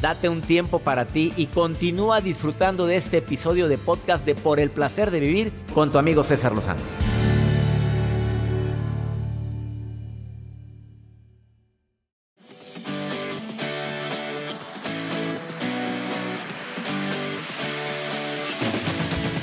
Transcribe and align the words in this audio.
Date 0.00 0.28
un 0.28 0.42
tiempo 0.42 0.78
para 0.78 1.06
ti 1.06 1.32
y 1.36 1.46
continúa 1.46 2.20
disfrutando 2.20 2.86
de 2.86 2.96
este 2.96 3.18
episodio 3.18 3.66
de 3.66 3.78
podcast 3.78 4.26
de 4.26 4.34
Por 4.34 4.60
el 4.60 4.70
placer 4.70 5.10
de 5.10 5.20
vivir 5.20 5.52
con 5.72 5.90
tu 5.90 5.98
amigo 5.98 6.22
César 6.22 6.52
Lozano. 6.52 6.80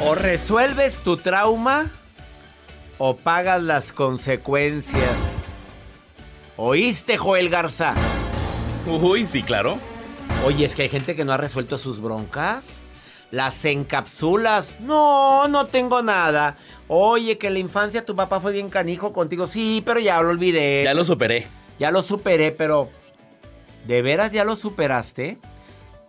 O 0.06 0.16
resuelves 0.16 1.00
tu 1.00 1.18
trauma 1.18 1.90
o 3.00 3.16
pagas 3.16 3.64
las 3.64 3.92
consecuencias. 3.92 6.12
¿Oíste, 6.58 7.18
Joel 7.18 7.50
Garza? 7.50 7.96
Uy, 8.86 9.26
sí, 9.26 9.42
claro. 9.42 9.80
Oye, 10.46 10.66
es 10.66 10.76
que 10.76 10.82
hay 10.82 10.90
gente 10.90 11.16
que 11.16 11.24
no 11.24 11.32
ha 11.32 11.38
resuelto 11.38 11.78
sus 11.78 12.02
broncas. 12.02 12.82
Las 13.32 13.64
encapsulas. 13.64 14.78
No, 14.82 15.48
no 15.48 15.68
tengo 15.68 16.02
nada. 16.02 16.58
Oye, 16.90 17.38
que 17.38 17.48
en 17.48 17.54
la 17.54 17.60
infancia 17.60 18.04
tu 18.04 18.14
papá 18.14 18.42
fue 18.42 18.52
bien 18.52 18.70
canijo 18.70 19.14
contigo. 19.14 19.48
Sí, 19.48 19.82
pero 19.86 20.02
ya 20.02 20.22
lo 20.22 20.30
olvidé. 20.30 20.84
Ya 20.84 20.94
lo 20.94 21.06
superé. 21.06 21.48
Ya 21.80 21.92
lo 21.92 22.04
superé, 22.04 22.52
pero... 22.52 22.90
¿De 23.88 24.02
veras 24.02 24.34
ya 24.34 24.44
lo 24.44 24.58
superaste? 24.58 25.38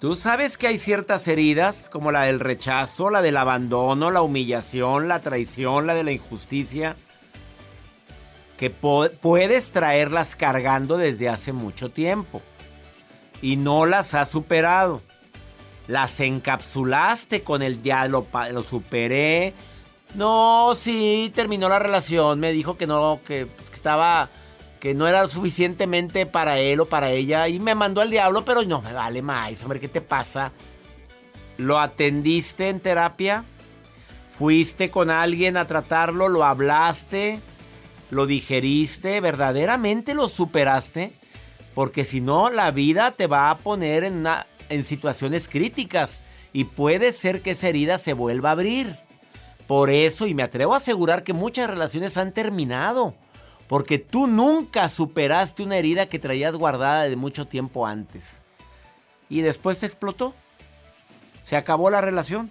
Tú 0.01 0.17
sabes 0.17 0.59
que 0.59 0.67
hay 0.67 0.79
ciertas 0.79 1.29
heridas, 1.29 1.89
como 1.89 2.11
la 2.11 2.23
del 2.23 2.41
rechazo, 2.41 3.11
la 3.11 3.23
del 3.23 3.37
abandono, 3.37 4.11
la 4.11 4.21
humillación, 4.23 5.07
la 5.07 5.21
traición, 5.21 5.87
la 5.87 5.95
de 5.95 6.03
la 6.03 6.11
injusticia, 6.11 6.97
que 8.59 8.71
puedes 8.71 9.71
traerlas 9.71 10.35
cargando 10.35 10.97
desde 10.97 11.29
hace 11.29 11.53
mucho 11.53 11.91
tiempo 11.91 12.43
y 13.45 13.57
no 13.57 13.85
las 13.85 14.15
has 14.15 14.31
superado. 14.31 15.03
Las 15.87 16.19
encapsulaste 16.21 17.43
con 17.43 17.61
el 17.61 17.79
pa- 18.25 18.49
lo 18.49 18.63
superé. 18.63 19.53
No, 20.15 20.73
sí, 20.75 21.31
terminó 21.35 21.69
la 21.69 21.79
relación. 21.79 22.41
Me 22.41 22.53
dijo 22.53 22.79
que 22.79 22.87
no, 22.87 23.21
que, 23.27 23.45
pues, 23.45 23.69
que 23.69 23.77
estaba, 23.77 24.31
que 24.81 24.95
no 24.95 25.07
era 25.07 25.29
suficientemente 25.29 26.25
para 26.25 26.59
él 26.59 26.81
o 26.81 26.87
para 26.87 27.11
ella. 27.11 27.47
Y 27.49 27.61
me 27.61 27.75
mandó 27.75 28.01
al 28.01 28.09
diablo, 28.09 28.47
pero 28.47 28.63
no 28.63 28.81
me 28.81 28.95
vale 28.95 29.21
más. 29.21 29.63
Hombre, 29.63 29.79
¿qué 29.79 29.89
te 29.89 30.01
pasa? 30.01 30.51
¿Lo 31.59 31.79
atendiste 31.79 32.71
en 32.71 32.81
terapia? 32.81 33.45
¿Fuiste 34.31 34.91
con 34.91 35.11
alguien 35.11 35.59
a 35.59 35.67
tratarlo? 35.67 36.29
¿Lo 36.29 36.45
hablaste? 36.45 37.41
¿Lo 38.11 38.25
digeriste? 38.25 39.21
¿Verdaderamente 39.21 40.15
lo 40.15 40.31
superaste? 40.31 41.13
Porque 41.75 42.05
si 42.05 42.21
no, 42.21 42.51
la 42.51 42.71
vida 42.71 43.11
te 43.11 43.27
va 43.27 43.51
a 43.51 43.59
poner 43.59 44.05
en, 44.05 44.85
situaciones 44.85 45.49
críticas 45.49 46.21
y 46.53 46.65
puede 46.65 47.13
ser 47.13 47.43
que 47.43 47.51
esa 47.51 47.69
herida 47.69 47.99
se 47.99 48.13
vuelva 48.13 48.51
a 48.51 48.53
abrir. 48.53 48.97
Por 49.67 49.91
eso, 49.91 50.27
y 50.27 50.35
me 50.35 50.43
atrevo 50.43 50.75
a 50.75 50.79
asegurar 50.79 51.25
que 51.25 51.33
muchas 51.33 51.69
relaciones 51.69 52.17
han 52.17 52.33
terminado. 52.33 53.15
Porque 53.67 53.99
tú 53.99 54.27
nunca 54.27 54.89
superaste 54.89 55.63
una 55.63 55.77
herida 55.77 56.07
que 56.07 56.19
traías 56.19 56.55
guardada 56.55 57.05
de 57.05 57.17
mucho 57.17 57.47
tiempo 57.47 57.87
antes. 57.87 58.43
Y 59.29 59.41
después 59.41 59.79
se 59.79 59.87
explotó. 59.87 60.35
Se 61.43 61.57
acabó 61.57 61.91
la 61.91 62.01
relación. 62.01 62.51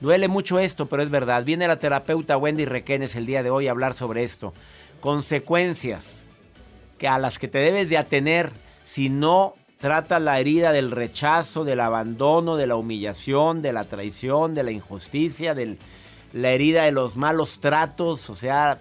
Duele 0.00 0.28
mucho 0.28 0.58
esto, 0.58 0.86
pero 0.86 1.02
es 1.02 1.10
verdad. 1.10 1.44
Viene 1.44 1.68
la 1.68 1.78
terapeuta 1.78 2.36
Wendy 2.36 2.64
Requenes 2.64 3.14
el 3.14 3.26
día 3.26 3.42
de 3.42 3.50
hoy 3.50 3.68
a 3.68 3.70
hablar 3.70 3.94
sobre 3.94 4.24
esto. 4.24 4.52
Consecuencias 5.00 6.29
que 7.00 7.08
a 7.08 7.18
las 7.18 7.38
que 7.38 7.48
te 7.48 7.58
debes 7.58 7.88
de 7.88 7.96
atener 7.96 8.52
si 8.84 9.08
no 9.08 9.54
tratas 9.78 10.20
la 10.20 10.38
herida 10.38 10.70
del 10.70 10.90
rechazo, 10.90 11.64
del 11.64 11.80
abandono, 11.80 12.56
de 12.56 12.66
la 12.66 12.76
humillación, 12.76 13.62
de 13.62 13.72
la 13.72 13.84
traición, 13.84 14.54
de 14.54 14.62
la 14.62 14.70
injusticia, 14.70 15.54
de 15.54 15.78
la 16.34 16.50
herida 16.50 16.82
de 16.82 16.92
los 16.92 17.16
malos 17.16 17.58
tratos, 17.60 18.28
o 18.28 18.34
sea, 18.34 18.78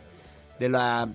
de 0.60 0.68
la 0.68 1.08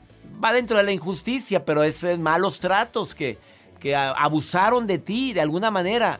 va 0.42 0.54
dentro 0.54 0.78
de 0.78 0.82
la 0.82 0.92
injusticia, 0.92 1.66
pero 1.66 1.82
es 1.82 2.03
malos 2.19 2.59
tratos 2.59 3.15
que, 3.15 3.38
que 3.78 3.94
abusaron 3.94 4.86
de 4.86 4.97
ti 4.98 5.34
de 5.34 5.42
alguna 5.42 5.71
manera. 5.71 6.19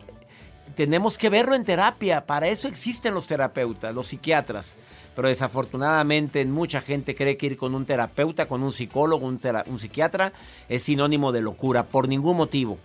Tenemos 0.75 1.17
que 1.17 1.31
verlo 1.31 1.55
en 1.55 1.65
terapia, 1.65 2.27
para 2.27 2.47
eso 2.47 2.67
existen 2.67 3.15
los 3.15 3.25
terapeutas, 3.25 3.95
los 3.95 4.07
psiquiatras. 4.07 4.75
Pero 5.15 5.29
desafortunadamente 5.29 6.43
mucha 6.45 6.81
gente 6.81 7.15
cree 7.15 7.37
que 7.37 7.45
ir 7.45 7.57
con 7.57 7.73
un 7.73 7.85
terapeuta, 7.85 8.47
con 8.47 8.63
un 8.63 8.73
psicólogo, 8.73 9.25
un, 9.25 9.39
psiquiatra 9.79 10.33
es 10.67 10.83
sinónimo 10.83 11.31
de 11.31 11.41
locura, 11.41 11.85
por 11.85 12.07
ningún 12.07 12.37
motivo. 12.37 12.77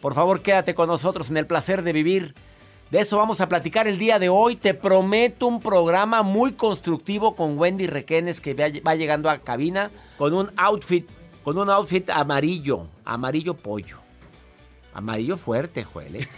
Por 0.00 0.14
favor, 0.14 0.42
quédate 0.42 0.74
con 0.74 0.88
nosotros 0.88 1.30
en 1.30 1.36
el 1.36 1.46
placer 1.46 1.82
de 1.82 1.92
vivir. 1.92 2.34
De 2.90 3.00
eso 3.00 3.16
vamos 3.16 3.40
a 3.40 3.48
platicar 3.48 3.86
el 3.86 3.98
día 3.98 4.18
de 4.18 4.28
hoy. 4.28 4.56
Te 4.56 4.74
prometo 4.74 5.46
un 5.46 5.60
programa 5.60 6.22
muy 6.22 6.52
constructivo 6.52 7.34
con 7.34 7.58
Wendy 7.58 7.86
Requenes 7.86 8.40
que 8.40 8.54
va 8.54 8.66
va 8.86 8.94
llegando 8.94 9.30
a 9.30 9.38
cabina 9.38 9.90
con 10.18 10.34
un 10.34 10.50
outfit, 10.56 11.08
con 11.42 11.58
un 11.58 11.70
outfit 11.70 12.08
amarillo, 12.10 12.86
amarillo 13.04 13.54
pollo. 13.54 13.98
Amarillo 14.92 15.36
fuerte, 15.36 15.84
Joel. 15.84 16.16
¿eh? 16.16 16.28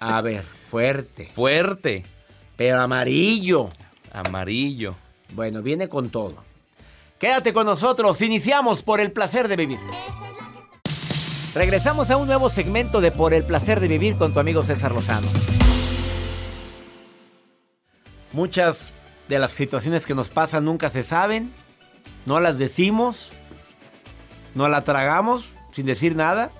A 0.00 0.20
ver, 0.20 0.44
fuerte. 0.44 1.30
Fuerte. 1.34 2.04
Pero 2.56 2.80
amarillo. 2.80 3.70
Amarillo. 4.12 4.94
Bueno, 5.30 5.62
viene 5.62 5.88
con 5.88 6.10
todo. 6.10 6.36
Quédate 7.18 7.52
con 7.52 7.66
nosotros. 7.66 8.20
Iniciamos 8.22 8.82
por 8.82 9.00
el 9.00 9.12
placer 9.12 9.48
de 9.48 9.56
vivir. 9.56 9.78
Regresamos 11.54 12.10
a 12.10 12.16
un 12.16 12.26
nuevo 12.26 12.48
segmento 12.48 13.00
de 13.00 13.10
Por 13.12 13.34
el 13.34 13.44
placer 13.44 13.80
de 13.80 13.88
vivir 13.88 14.16
con 14.16 14.32
tu 14.32 14.40
amigo 14.40 14.62
César 14.62 14.92
Lozano. 14.92 15.28
Muchas 18.32 18.92
de 19.28 19.38
las 19.38 19.50
situaciones 19.52 20.06
que 20.06 20.14
nos 20.14 20.30
pasan 20.30 20.64
nunca 20.64 20.88
se 20.90 21.02
saben, 21.02 21.52
no 22.24 22.40
las 22.40 22.58
decimos, 22.58 23.32
no 24.54 24.68
la 24.68 24.82
tragamos 24.82 25.50
sin 25.72 25.86
decir 25.86 26.16
nada. 26.16 26.50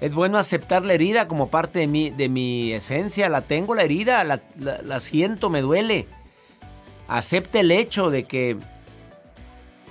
Es 0.00 0.14
bueno 0.14 0.38
aceptar 0.38 0.86
la 0.86 0.94
herida 0.94 1.28
como 1.28 1.48
parte 1.50 1.80
de 1.80 1.86
mi, 1.88 2.10
de 2.10 2.28
mi 2.28 2.72
esencia. 2.72 3.28
La 3.28 3.42
tengo 3.42 3.74
la 3.74 3.82
herida, 3.82 4.22
la, 4.24 4.40
la- 4.58 4.80
la 4.82 5.00
siento, 5.00 5.50
me 5.50 5.60
duele. 5.60 6.06
Acepta 7.08 7.60
el 7.60 7.70
hecho 7.70 8.10
de 8.10 8.24
que 8.24 8.56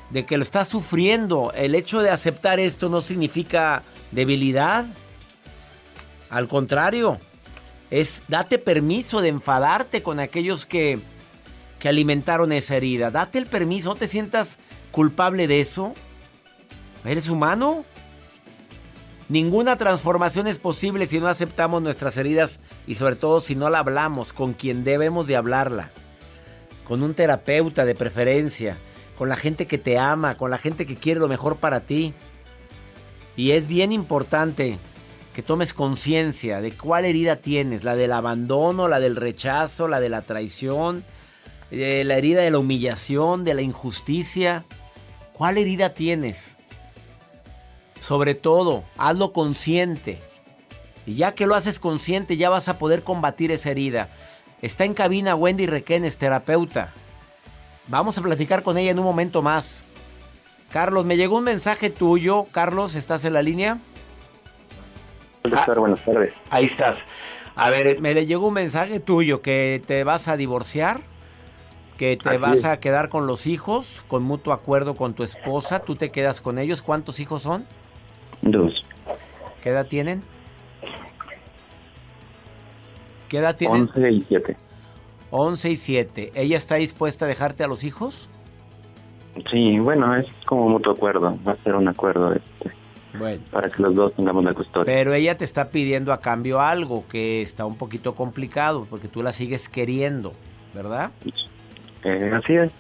de 0.10 0.26
que 0.26 0.38
lo 0.38 0.44
estás 0.44 0.68
sufriendo. 0.68 1.52
El 1.54 1.76
hecho 1.76 2.02
de 2.02 2.10
aceptar 2.10 2.60
esto 2.60 2.90
no 2.90 3.02
significa 3.02 3.84
debilidad. 4.12 4.86
Al 6.30 6.48
contrario, 6.48 7.20
es 7.90 8.24
date 8.28 8.60
permiso 8.60 9.22
de 9.22 9.30
enfadarte 9.30 10.04
con 10.04 10.20
aquellos 10.20 10.66
que, 10.66 11.00
que 11.80 11.90
alimentaron 11.90 12.52
esa 12.52 12.76
herida. 12.76 13.12
Date 13.12 13.38
el 13.38 13.48
permiso, 13.48 13.90
no 13.90 13.96
te 13.96 14.08
sientas 14.08 14.58
culpable 14.92 15.48
de 15.48 15.62
eso. 15.62 15.94
¿Eres 17.06 17.30
humano? 17.30 17.86
Ninguna 19.30 19.76
transformación 19.76 20.48
es 20.48 20.58
posible 20.58 21.06
si 21.06 21.20
no 21.20 21.28
aceptamos 21.28 21.82
nuestras 21.82 22.16
heridas 22.16 22.62
y 22.86 22.96
sobre 22.96 23.18
todo 23.18 23.42
si 23.42 23.56
no 23.56 23.70
la 23.70 23.80
hablamos 23.80 24.32
con 24.32 24.54
quien 24.54 24.86
debemos 24.86 25.28
de 25.28 25.36
hablarla. 25.36 25.92
Con 26.88 27.04
un 27.04 27.14
terapeuta 27.14 27.84
de 27.84 27.96
preferencia, 27.96 28.78
con 29.18 29.28
la 29.28 29.36
gente 29.36 29.68
que 29.68 29.78
te 29.78 29.98
ama, 29.98 30.38
con 30.38 30.50
la 30.52 30.58
gente 30.58 30.86
que 30.86 30.96
quiere 30.96 31.20
lo 31.20 31.28
mejor 31.28 31.58
para 31.58 31.82
ti. 31.82 32.14
Y 33.36 33.52
es 33.52 33.68
bien 33.68 33.92
importante 33.92 34.80
que 35.36 35.44
tomes 35.44 35.74
conciencia 35.74 36.62
de 36.62 36.72
cuál 36.72 37.04
herida 37.04 37.36
tienes, 37.36 37.84
la 37.84 37.96
del 37.96 38.14
abandono, 38.14 38.88
la 38.88 39.00
del 39.00 39.16
rechazo, 39.16 39.88
la 39.88 40.00
de 40.00 40.10
la 40.10 40.22
traición, 40.22 41.04
eh, 41.72 42.04
la 42.06 42.16
herida 42.16 42.42
de 42.42 42.52
la 42.52 42.60
humillación, 42.60 43.44
de 43.44 43.54
la 43.54 43.62
injusticia. 43.62 44.66
¿Cuál 45.34 45.58
herida 45.58 45.94
tienes? 45.94 46.58
Sobre 48.00 48.34
todo, 48.34 48.84
hazlo 48.98 49.34
consciente. 49.34 50.22
Y 51.06 51.16
ya 51.16 51.34
que 51.36 51.48
lo 51.48 51.56
haces 51.56 51.80
consciente, 51.80 52.38
ya 52.38 52.50
vas 52.50 52.70
a 52.70 52.78
poder 52.78 53.04
combatir 53.04 53.52
esa 53.52 53.72
herida. 53.72 54.10
Está 54.62 54.86
en 54.86 54.94
cabina 54.94 55.36
Wendy 55.36 55.66
Requenes, 55.66 56.18
terapeuta. 56.18 56.94
Vamos 57.88 58.18
a 58.18 58.22
platicar 58.22 58.64
con 58.64 58.78
ella 58.78 58.92
en 58.92 59.00
un 59.00 59.06
momento 59.06 59.42
más. 59.42 59.84
Carlos, 60.72 61.06
me 61.06 61.16
llegó 61.16 61.38
un 61.38 61.44
mensaje 61.44 61.90
tuyo. 61.90 62.46
Carlos, 62.52 62.96
¿estás 62.96 63.24
en 63.26 63.34
la 63.34 63.42
línea? 63.42 63.78
Doctor, 65.44 65.80
buenas 65.80 66.04
tardes. 66.04 66.34
Ahí 66.50 66.66
estás. 66.66 67.04
A 67.56 67.70
ver, 67.70 68.02
me 68.02 68.14
le 68.14 68.26
llegó 68.26 68.48
un 68.48 68.54
mensaje 68.56 69.00
tuyo 69.00 69.42
que 69.42 69.82
te 69.86 70.04
vas 70.04 70.28
a 70.28 70.36
divorciar, 70.38 71.00
que 71.98 72.18
te 72.18 72.30
Así 72.30 72.38
vas 72.38 72.58
es. 72.60 72.66
a 72.66 72.80
quedar 72.80 73.10
con 73.10 73.26
los 73.26 73.48
hijos, 73.48 74.04
con 74.08 74.24
mutuo 74.24 74.54
acuerdo 74.54 74.96
con 74.96 75.14
tu 75.14 75.24
esposa, 75.24 75.80
tú 75.80 75.96
te 75.96 76.12
quedas 76.12 76.42
con 76.42 76.60
ellos. 76.60 76.82
¿Cuántos 76.82 77.20
hijos 77.20 77.44
son? 77.44 77.66
Dos. 78.42 78.86
¿Qué 79.64 79.70
edad 79.70 79.88
tienen? 79.88 80.24
¿Qué 83.30 83.38
edad 83.38 83.56
tienen? 83.56 83.84
Once 83.84 84.12
y 84.12 84.26
siete. 84.28 84.58
11 85.30 85.70
y 85.72 85.76
7. 85.76 86.32
¿Ella 86.36 86.56
está 86.56 86.76
dispuesta 86.76 87.26
a 87.26 87.28
dejarte 87.28 87.62
a 87.64 87.68
los 87.68 87.84
hijos? 87.84 88.30
Sí, 89.52 89.78
bueno, 89.78 90.16
es 90.16 90.26
como 90.46 90.70
mutuo 90.70 90.94
acuerdo. 90.94 91.38
Va 91.46 91.52
a 91.52 91.64
ser 91.64 91.76
un 91.76 91.88
acuerdo 91.90 92.34
este, 92.34 92.72
Bueno. 93.20 93.44
para 93.52 93.70
que 93.70 93.82
los 93.82 93.94
dos 93.94 94.14
tengamos 94.16 94.44
la 94.46 94.54
custodia. 94.54 94.86
Pero 94.86 95.14
ella 95.14 95.38
te 95.38 95.44
está 95.44 95.70
pidiendo 95.70 96.14
a 96.14 96.22
cambio 96.22 96.62
algo 96.62 97.04
que 97.10 97.42
está 97.42 97.66
un 97.66 97.76
poquito 97.78 98.16
complicado 98.16 98.88
porque 98.90 99.10
tú 99.10 99.22
la 99.22 99.34
sigues 99.34 99.68
queriendo, 99.68 100.32
¿verdad? 100.74 101.12
Eh, 102.06 102.32
así 102.34 102.54
es. 102.56 102.72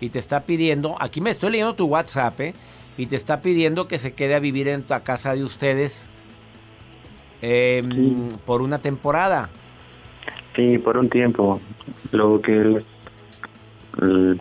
Y 0.00 0.08
te 0.10 0.18
está 0.18 0.42
pidiendo, 0.42 0.96
aquí 1.00 1.20
me 1.20 1.30
estoy 1.30 1.52
leyendo 1.52 1.76
tu 1.76 1.86
WhatsApp, 1.86 2.40
¿eh? 2.40 2.54
Y 2.98 3.06
te 3.06 3.14
está 3.16 3.40
pidiendo 3.42 3.86
que 3.86 3.98
se 3.98 4.12
quede 4.12 4.34
a 4.34 4.40
vivir 4.40 4.66
en 4.68 4.84
la 4.88 5.00
casa 5.04 5.34
de 5.34 5.44
ustedes 5.44 6.10
em, 7.42 7.90
Sí. 7.92 8.28
por 8.44 8.60
una 8.62 8.80
temporada. 8.80 9.50
Sí, 10.56 10.78
por 10.78 10.96
un 10.96 11.10
tiempo. 11.10 11.60
Lo 12.12 12.40
que 12.40 12.56
el, 12.56 12.84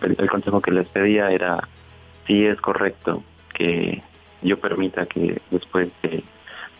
el 0.01 0.29
consejo 0.29 0.62
que 0.62 0.71
les 0.71 0.88
pedía 0.89 1.29
era 1.29 1.67
si 2.25 2.45
es 2.45 2.59
correcto 2.62 3.21
que 3.53 4.01
yo 4.41 4.57
permita 4.59 5.06
que 5.06 5.41
después 5.51 5.89
de 6.01 6.23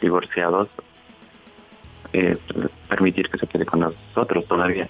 divorciados 0.02 0.70
eh, 2.14 2.38
permitir 2.88 3.30
que 3.30 3.38
se 3.38 3.48
quede 3.48 3.66
con 3.66 3.82
nosotros 3.82 4.46
todavía. 4.48 4.88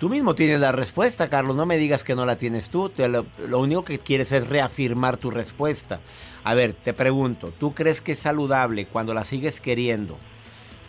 Tú 0.00 0.08
mismo 0.08 0.34
tienes 0.34 0.58
la 0.58 0.72
respuesta, 0.72 1.28
Carlos. 1.28 1.54
No 1.54 1.64
me 1.64 1.76
digas 1.76 2.02
que 2.02 2.16
no 2.16 2.26
la 2.26 2.36
tienes 2.36 2.70
tú. 2.70 2.88
Te 2.88 3.08
lo, 3.08 3.24
lo 3.48 3.60
único 3.60 3.84
que 3.84 3.98
quieres 4.00 4.32
es 4.32 4.48
reafirmar 4.48 5.16
tu 5.16 5.30
respuesta. 5.30 6.00
A 6.42 6.54
ver, 6.54 6.72
te 6.72 6.92
pregunto, 6.92 7.52
¿tú 7.56 7.72
crees 7.72 8.00
que 8.00 8.12
es 8.12 8.18
saludable 8.18 8.86
cuando 8.86 9.14
la 9.14 9.22
sigues 9.22 9.60
queriendo? 9.60 10.18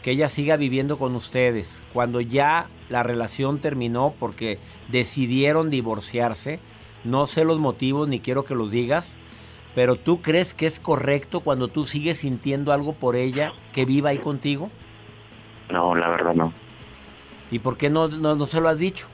Que 0.04 0.12
ella 0.12 0.30
siga 0.30 0.58
viviendo 0.58 1.00
con 1.00 1.16
ustedes, 1.16 1.82
cuando 1.94 2.22
ya 2.22 2.68
la 2.90 3.02
relación 3.02 3.60
terminó 3.60 4.14
porque 4.20 4.60
decidieron 4.90 5.72
divorciarse. 5.72 6.60
No 7.04 7.26
sé 7.26 7.46
los 7.46 7.58
motivos 7.58 8.08
ni 8.08 8.20
quiero 8.20 8.46
que 8.46 8.54
los 8.54 8.70
digas, 8.70 9.18
pero 9.74 9.96
¿tú 9.96 10.22
crees 10.22 10.54
que 10.54 10.66
es 10.66 10.80
correcto 10.80 11.40
cuando 11.40 11.70
tú 11.70 11.86
sigues 11.86 12.20
sintiendo 12.20 12.72
algo 12.72 12.94
por 12.94 13.16
ella 13.16 13.54
que 13.74 13.86
viva 13.86 14.10
ahí 14.10 14.20
contigo? 14.20 14.70
No, 15.72 15.96
la 15.96 16.10
verdad 16.10 16.34
no. 16.36 16.54
¿Y 17.50 17.60
por 17.60 17.78
qué 17.78 17.90
no, 17.90 18.08
no, 18.08 18.36
no 18.36 18.46
se 18.46 18.62
lo 18.62 18.70
has 18.70 18.80
dicho? 18.80 19.08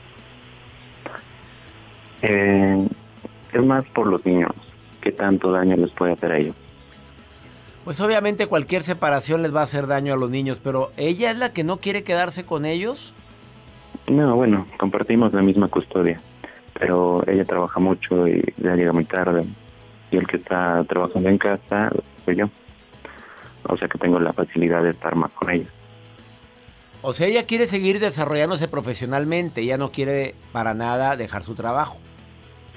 Eh, 2.22 2.88
es 3.54 3.64
más 3.64 3.86
por 3.90 4.08
los 4.08 4.26
niños. 4.26 4.52
¿Qué 5.02 5.12
tanto 5.12 5.52
daño 5.52 5.78
les 5.78 5.92
puede 5.92 6.14
hacer 6.14 6.32
a 6.32 6.38
ellos? 6.38 6.56
Pues 7.84 8.02
obviamente 8.02 8.48
cualquier 8.48 8.84
separación 8.84 9.42
les 9.42 9.56
va 9.56 9.62
a 9.62 9.64
hacer 9.64 9.88
daño 9.88 10.14
a 10.14 10.18
los 10.18 10.30
niños, 10.30 10.60
pero 10.64 10.92
ella 10.98 11.32
es 11.32 11.38
la 11.38 11.54
que 11.54 11.64
no 11.64 11.78
quiere 11.78 12.04
quedarse 12.04 12.46
con 12.46 12.66
ellos. 12.66 13.14
No, 14.08 14.36
bueno, 14.36 14.66
compartimos 14.78 15.34
la 15.34 15.42
misma 15.42 15.68
custodia, 15.68 16.20
pero 16.78 17.24
ella 17.28 17.46
trabaja 17.46 17.80
mucho 17.80 18.28
y 18.28 18.44
ya 18.58 18.76
llega 18.76 18.92
muy 18.92 19.06
tarde. 19.06 19.46
Y 20.12 20.18
el 20.18 20.28
que 20.28 20.38
está 20.38 20.84
trabajando 20.86 21.30
en 21.30 21.38
casa 21.38 21.92
soy 22.26 22.36
yo. 22.38 22.50
O 23.64 23.78
sea 23.78 23.88
que 23.88 23.98
tengo 23.98 24.20
la 24.20 24.34
facilidad 24.34 24.84
de 24.84 24.90
estar 24.90 25.16
más 25.16 25.32
con 25.32 25.50
ella. 25.50 25.68
O 27.02 27.14
sea, 27.14 27.28
ella 27.28 27.46
quiere 27.46 27.68
seguir 27.68 28.00
desarrollándose 28.00 28.68
profesionalmente, 28.68 29.62
ella 29.62 29.78
no 29.78 29.92
quiere 29.92 30.36
para 30.52 30.74
nada 30.74 31.16
dejar 31.16 31.44
su 31.44 31.56
trabajo. 31.56 32.00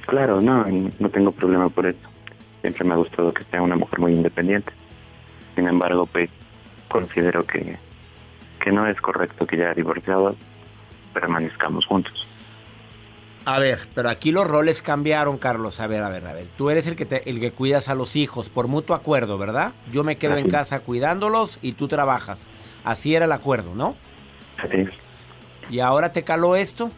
Claro, 0.07 0.41
no, 0.41 0.65
no 0.99 1.11
tengo 1.11 1.33
problema 1.33 1.69
por 1.69 1.87
eso. 1.87 2.09
Siempre 2.61 2.85
me 2.85 2.95
ha 2.95 2.97
gustado 2.97 3.33
que 3.33 3.43
sea 3.45 3.63
una 3.63 3.75
mujer 3.75 3.99
muy 3.99 4.13
independiente. 4.13 4.73
Sin 5.55 5.69
embargo, 5.69 6.07
pues 6.07 6.31
considero 6.89 7.45
que, 7.45 7.77
que 8.63 8.73
no 8.73 8.87
es 8.87 9.01
correcto 9.01 9.47
que 9.47 9.57
ya 9.59 9.75
divorciados 9.75 10.37
permanezcamos 11.13 11.87
juntos. 11.87 12.27
A 13.45 13.59
ver, 13.59 13.81
pero 13.95 14.09
aquí 14.09 14.31
los 14.31 14.47
roles 14.47 14.83
cambiaron, 14.83 15.37
Carlos. 15.37 15.81
A 15.81 15.89
ver, 15.89 16.03
a 16.05 16.09
ver, 16.09 16.25
a 16.27 16.33
ver. 16.33 16.47
Tú 16.57 16.71
eres 16.71 16.87
el 16.87 16.95
que 16.95 17.05
te- 17.07 17.29
el 17.29 17.41
que 17.41 17.51
cuidas 17.51 17.89
a 17.89 17.95
los 17.97 18.15
hijos 18.15 18.49
por 18.51 18.69
mutuo 18.69 18.95
acuerdo, 18.95 19.37
¿verdad? 19.37 19.73
Yo 19.91 20.05
me 20.05 20.17
quedo 20.17 20.37
en 20.37 20.49
casa 20.53 20.81
cuidándolos 20.81 21.59
y 21.61 21.73
tú 21.73 21.89
trabajas. 21.89 22.49
Así 22.85 23.17
era 23.17 23.25
el 23.25 23.33
acuerdo, 23.33 23.75
¿no? 23.75 23.97
Es. 24.71 24.89
Y 25.71 25.81
ahora 25.81 26.13
te 26.13 26.23
caló 26.23 26.55
esto. 26.55 26.91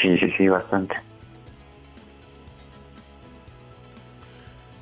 Sí, 0.00 0.16
sí, 0.18 0.30
sí, 0.36 0.46
bastante. 0.48 0.94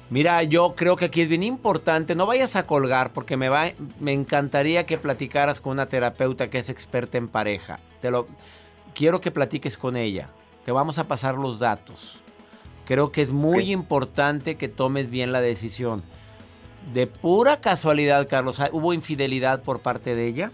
Mira, 0.08 0.42
yo 0.44 0.76
creo 0.76 0.94
que 0.94 1.06
aquí 1.06 1.22
es 1.22 1.28
bien 1.28 1.42
importante, 1.42 2.14
no 2.14 2.26
vayas 2.26 2.54
a 2.54 2.64
colgar 2.64 3.12
porque 3.12 3.36
me 3.36 3.48
va 3.48 3.72
me 3.98 4.12
encantaría 4.12 4.86
que 4.86 4.98
platicaras 4.98 5.60
con 5.60 5.72
una 5.72 5.86
terapeuta 5.86 6.48
que 6.48 6.58
es 6.58 6.70
experta 6.70 7.18
en 7.18 7.26
pareja. 7.26 7.80
Te 8.00 8.12
lo 8.12 8.28
quiero 8.94 9.20
que 9.20 9.32
platiques 9.32 9.76
con 9.76 9.96
ella. 9.96 10.28
Te 10.64 10.70
vamos 10.70 10.98
a 10.98 11.08
pasar 11.08 11.34
los 11.34 11.58
datos. 11.58 12.20
Creo 12.84 13.10
que 13.10 13.22
es 13.22 13.32
muy 13.32 13.72
importante 13.72 14.56
que 14.56 14.68
tomes 14.68 15.10
bien 15.10 15.32
la 15.32 15.40
decisión. 15.40 16.04
De 16.94 17.08
pura 17.08 17.60
casualidad, 17.60 18.28
Carlos, 18.28 18.60
¿hubo 18.70 18.92
infidelidad 18.92 19.62
por 19.62 19.80
parte 19.80 20.14
de 20.14 20.26
ella? 20.28 20.52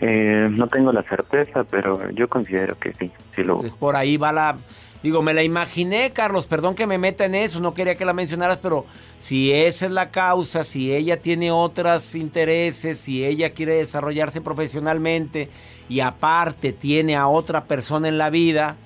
Eh, 0.00 0.48
no 0.50 0.68
tengo 0.68 0.92
la 0.92 1.02
certeza, 1.02 1.64
pero 1.64 2.10
yo 2.10 2.28
considero 2.28 2.78
que 2.78 2.92
sí, 2.94 3.10
lo 3.42 3.62
por 3.78 3.96
ahí 3.96 4.16
va 4.16 4.32
la... 4.32 4.56
Digo, 5.02 5.22
me 5.22 5.34
la 5.34 5.42
imaginé, 5.42 6.10
Carlos, 6.12 6.46
perdón 6.46 6.74
que 6.74 6.86
me 6.86 6.98
meta 6.98 7.26
en 7.26 7.34
eso, 7.34 7.60
no 7.60 7.74
quería 7.74 7.94
que 7.94 8.04
la 8.04 8.12
mencionaras, 8.12 8.58
pero 8.58 8.86
si 9.20 9.52
esa 9.52 9.86
es 9.86 9.92
la 9.92 10.10
causa, 10.10 10.64
si 10.64 10.92
ella 10.92 11.18
tiene 11.18 11.52
otros 11.52 12.14
intereses, 12.14 12.98
si 12.98 13.24
ella 13.24 13.50
quiere 13.50 13.74
desarrollarse 13.74 14.40
profesionalmente 14.40 15.48
y 15.88 16.00
aparte 16.00 16.72
tiene 16.72 17.14
a 17.14 17.28
otra 17.28 17.64
persona 17.66 18.08
en 18.08 18.18
la 18.18 18.30
vida, 18.30 18.76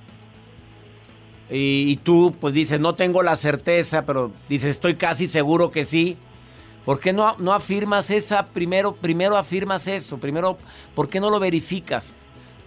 y, 1.48 1.86
y 1.88 1.96
tú 1.96 2.34
pues 2.38 2.54
dices, 2.54 2.80
no 2.80 2.94
tengo 2.96 3.22
la 3.22 3.36
certeza, 3.36 4.04
pero 4.04 4.30
dices, 4.48 4.70
estoy 4.70 4.94
casi 4.96 5.26
seguro 5.26 5.70
que 5.70 5.84
sí. 5.84 6.18
¿Por 6.84 6.98
qué 6.98 7.12
no, 7.12 7.36
no 7.38 7.52
afirmas 7.52 8.10
esa? 8.10 8.46
Primero, 8.48 8.94
primero 8.94 9.36
afirmas 9.36 9.86
eso. 9.86 10.18
Primero, 10.18 10.58
¿por 10.94 11.08
qué 11.08 11.20
no 11.20 11.30
lo 11.30 11.38
verificas? 11.38 12.14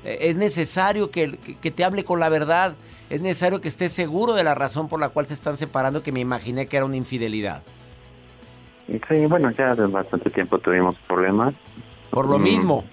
Eh, 0.04 0.18
Es 0.22 0.38
necesario 0.38 1.10
que, 1.12 1.38
que- 1.38 1.58
que 1.58 1.72
te 1.72 1.84
hable 1.84 2.04
con 2.04 2.20
la 2.20 2.30
verdad. 2.30 2.76
Es 3.10 3.22
necesario 3.22 3.60
que 3.62 3.68
estés 3.68 3.92
seguro 3.92 4.34
de 4.34 4.44
la 4.44 4.56
razón 4.56 4.88
por 4.88 5.00
la 5.00 5.10
cual 5.10 5.26
se 5.26 5.34
están 5.34 5.58
separando, 5.58 6.04
que 6.04 6.12
me 6.12 6.20
imaginé 6.20 6.68
que 6.68 6.78
era 6.78 6.86
una 6.86 6.96
infidelidad. 6.96 7.64
Sí, 8.88 9.26
bueno, 9.28 9.52
ya 9.52 9.72
hace 9.72 9.84
bastante 9.84 10.30
tiempo 10.30 10.60
tuvimos 10.60 10.96
problemas. 11.08 11.54
Por 12.10 12.28
lo 12.30 12.38
Mm, 12.40 12.44
mismo. 12.44 12.86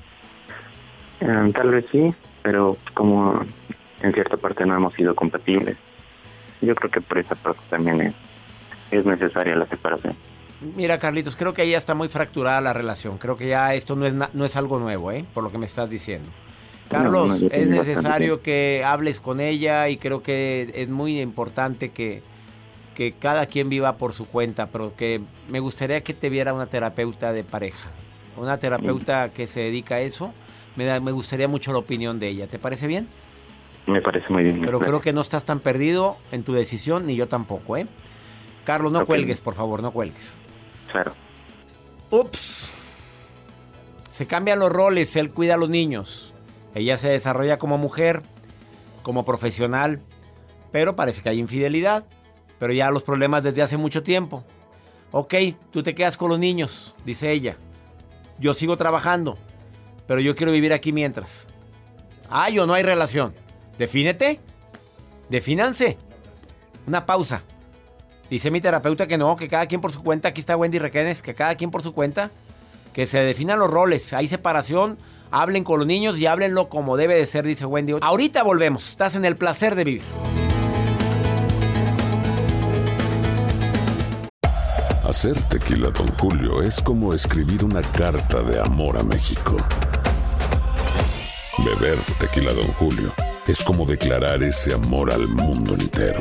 eh, 1.21 1.53
tal 1.55 1.71
vez 1.71 1.85
sí, 1.93 2.15
pero 2.43 2.77
como 2.95 3.41
en 4.01 4.13
cierta 4.15 4.37
parte 4.37 4.65
no 4.65 4.75
hemos 4.77 4.95
sido 4.95 5.15
compatibles. 5.15 5.77
Yo 6.63 6.75
creo 6.75 6.91
que 6.91 7.01
por 7.01 7.19
esa 7.19 7.35
parte 7.35 7.61
también 7.71 8.01
es, 8.01 8.15
es 8.91 9.05
necesaria 9.05 9.55
la 9.57 9.67
separación. 9.67 10.17
Mira, 10.77 10.99
Carlitos, 10.99 11.37
creo 11.37 11.55
que 11.55 11.63
ahí 11.63 11.71
ya 11.71 11.79
está 11.79 11.95
muy 11.95 12.09
fracturada 12.09 12.61
la 12.61 12.73
relación. 12.73 13.17
Creo 13.19 13.37
que 13.37 13.49
ya 13.49 13.75
esto 13.75 13.97
no 13.97 14.07
es, 14.07 14.15
na- 14.15 14.31
no 14.35 14.45
es 14.45 14.57
algo 14.57 14.79
nuevo, 14.79 15.11
¿eh? 15.11 15.25
Por 15.33 15.43
lo 15.43 15.51
que 15.51 15.59
me 15.59 15.65
estás 15.67 15.89
diciendo. 15.91 16.29
Carlos, 16.91 17.13
No, 17.13 17.27
no, 17.29 17.37
ya 17.37 17.47
es 17.47 17.51
bastante 17.51 17.69
necesario 17.93 18.43
que 18.43 18.83
hables 18.85 19.21
con 19.21 19.41
ella 19.41 19.89
y 19.89 19.97
creo 19.97 20.23
que 20.23 20.71
es 20.75 20.89
muy 20.89 21.21
importante 21.21 21.91
que, 21.91 22.23
que 22.95 23.13
cada 23.13 23.47
quien 23.47 23.69
viva 23.71 23.97
por 23.97 24.13
su 24.13 24.27
cuenta, 24.27 24.67
pero 24.67 24.95
que 24.97 25.21
me 25.49 25.61
gustaría 25.61 26.03
que 26.03 26.13
te 26.15 26.29
viera 26.29 26.53
una 26.53 26.67
terapeuta 26.67 27.33
de 27.33 27.45
pareja. 27.45 27.89
Una 28.37 28.59
terapeuta 28.59 29.31
que 29.31 29.47
se 29.47 29.61
dedica 29.61 29.95
a 29.97 30.01
eso. 30.01 30.35
Me, 30.77 30.85
da- 30.85 31.01
me 31.01 31.13
gustaría 31.13 31.49
mucho 31.49 31.73
la 31.73 31.79
opinión 31.79 32.19
de 32.19 32.29
ella. 32.29 32.49
¿Te 32.49 32.59
parece 32.59 32.87
bien? 32.87 33.09
Me 33.87 34.03
parece 34.03 34.31
muy 34.31 34.43
bien. 34.45 34.61
Pero 34.61 34.79
creo 34.79 35.01
que 35.01 35.13
no 35.15 35.21
estás 35.23 35.45
tan 35.47 35.61
perdido 35.61 36.17
en 36.33 36.43
tu 36.43 36.53
decisión, 36.53 37.07
ni 37.07 37.17
yo 37.17 37.29
tampoco, 37.29 37.77
¿eh? 37.79 37.87
Carlos, 38.65 38.93
no 38.93 38.99
cuelgues, 39.07 39.41
por 39.41 39.55
favor, 39.55 39.83
no 39.83 39.91
cuelgues. 39.91 40.37
Claro. 40.91 41.15
Ups. 42.11 42.71
Se 44.11 44.27
cambian 44.27 44.59
los 44.59 44.71
roles, 44.73 45.17
él 45.17 45.31
cuida 45.31 45.55
a 45.55 45.59
los 45.59 45.71
niños. 45.71 46.35
Ella 46.75 46.97
se 46.97 47.09
desarrolla 47.09 47.59
como 47.59 47.79
mujer, 47.79 48.23
como 49.03 49.25
profesional, 49.25 50.01
pero 50.73 50.97
parece 50.97 51.23
que 51.23 51.31
hay 51.31 51.39
infidelidad. 51.39 52.05
Pero 52.59 52.73
ya 52.73 52.91
los 52.91 53.03
problemas 53.03 53.43
desde 53.43 53.63
hace 53.63 53.77
mucho 53.77 54.03
tiempo. 54.03 54.45
Ok, 55.13 55.35
tú 55.71 55.83
te 55.83 55.95
quedas 55.95 56.17
con 56.17 56.29
los 56.29 56.39
niños, 56.39 56.95
dice 57.05 57.33
ella. 57.33 57.57
Yo 58.39 58.55
sigo 58.55 58.77
trabajando, 58.77 59.39
pero 60.07 60.21
yo 60.21 60.37
quiero 60.37 60.53
vivir 60.53 60.73
aquí 60.73 60.93
mientras. 60.93 61.47
Hay 62.29 62.59
o 62.59 62.67
no 62.67 62.75
hay 62.75 62.83
relación. 62.83 63.35
Defínete. 63.79 64.41
Defínanse. 65.29 65.97
Una 66.87 67.07
pausa. 67.07 67.43
Dice 68.31 68.53
mi 68.53 68.61
terapeuta 68.61 69.09
que 69.09 69.19
no, 69.19 69.35
que 69.37 69.49
cada 69.49 69.67
quien 69.67 69.81
por 69.81 69.91
su 69.91 70.05
cuenta. 70.05 70.29
Aquí 70.29 70.41
está 70.41 70.57
Wendy 70.57 70.79
Requenes, 70.79 71.21
que 71.21 71.35
cada 71.35 71.57
quien 71.57 71.73
por 71.73 71.83
su 71.83 71.93
cuenta. 71.93 72.31
Que 72.93 73.09
se 73.09 73.19
definan 73.19 73.59
los 73.59 73.69
roles. 73.69 74.13
Hay 74.13 74.29
separación. 74.29 74.99
Hablen 75.33 75.65
con 75.65 75.79
los 75.79 75.87
niños 75.87 76.19
y 76.19 76.27
háblenlo 76.27 76.69
como 76.69 76.97
debe 76.97 77.15
de 77.15 77.27
ser, 77.27 77.45
dice 77.45 77.67
Wendy. 77.67 77.97
Ahorita 78.01 78.45
volvemos. 78.45 78.89
Estás 78.89 79.17
en 79.17 79.25
el 79.25 79.37
placer 79.37 79.75
de 79.75 79.85
vivir. 79.85 80.03
Hacer 85.05 85.43
tequila, 85.43 85.91
Don 85.91 86.07
Julio, 86.19 86.63
es 86.63 86.81
como 86.81 87.13
escribir 87.13 87.65
una 87.65 87.83
carta 87.83 88.43
de 88.45 88.61
amor 88.61 88.97
a 88.97 89.03
México. 89.03 89.57
Beber 91.65 91.99
tequila, 92.21 92.53
Don 92.53 92.69
Julio, 92.75 93.13
es 93.49 93.65
como 93.65 93.85
declarar 93.87 94.41
ese 94.45 94.73
amor 94.73 95.13
al 95.13 95.27
mundo 95.27 95.75
entero. 95.75 96.21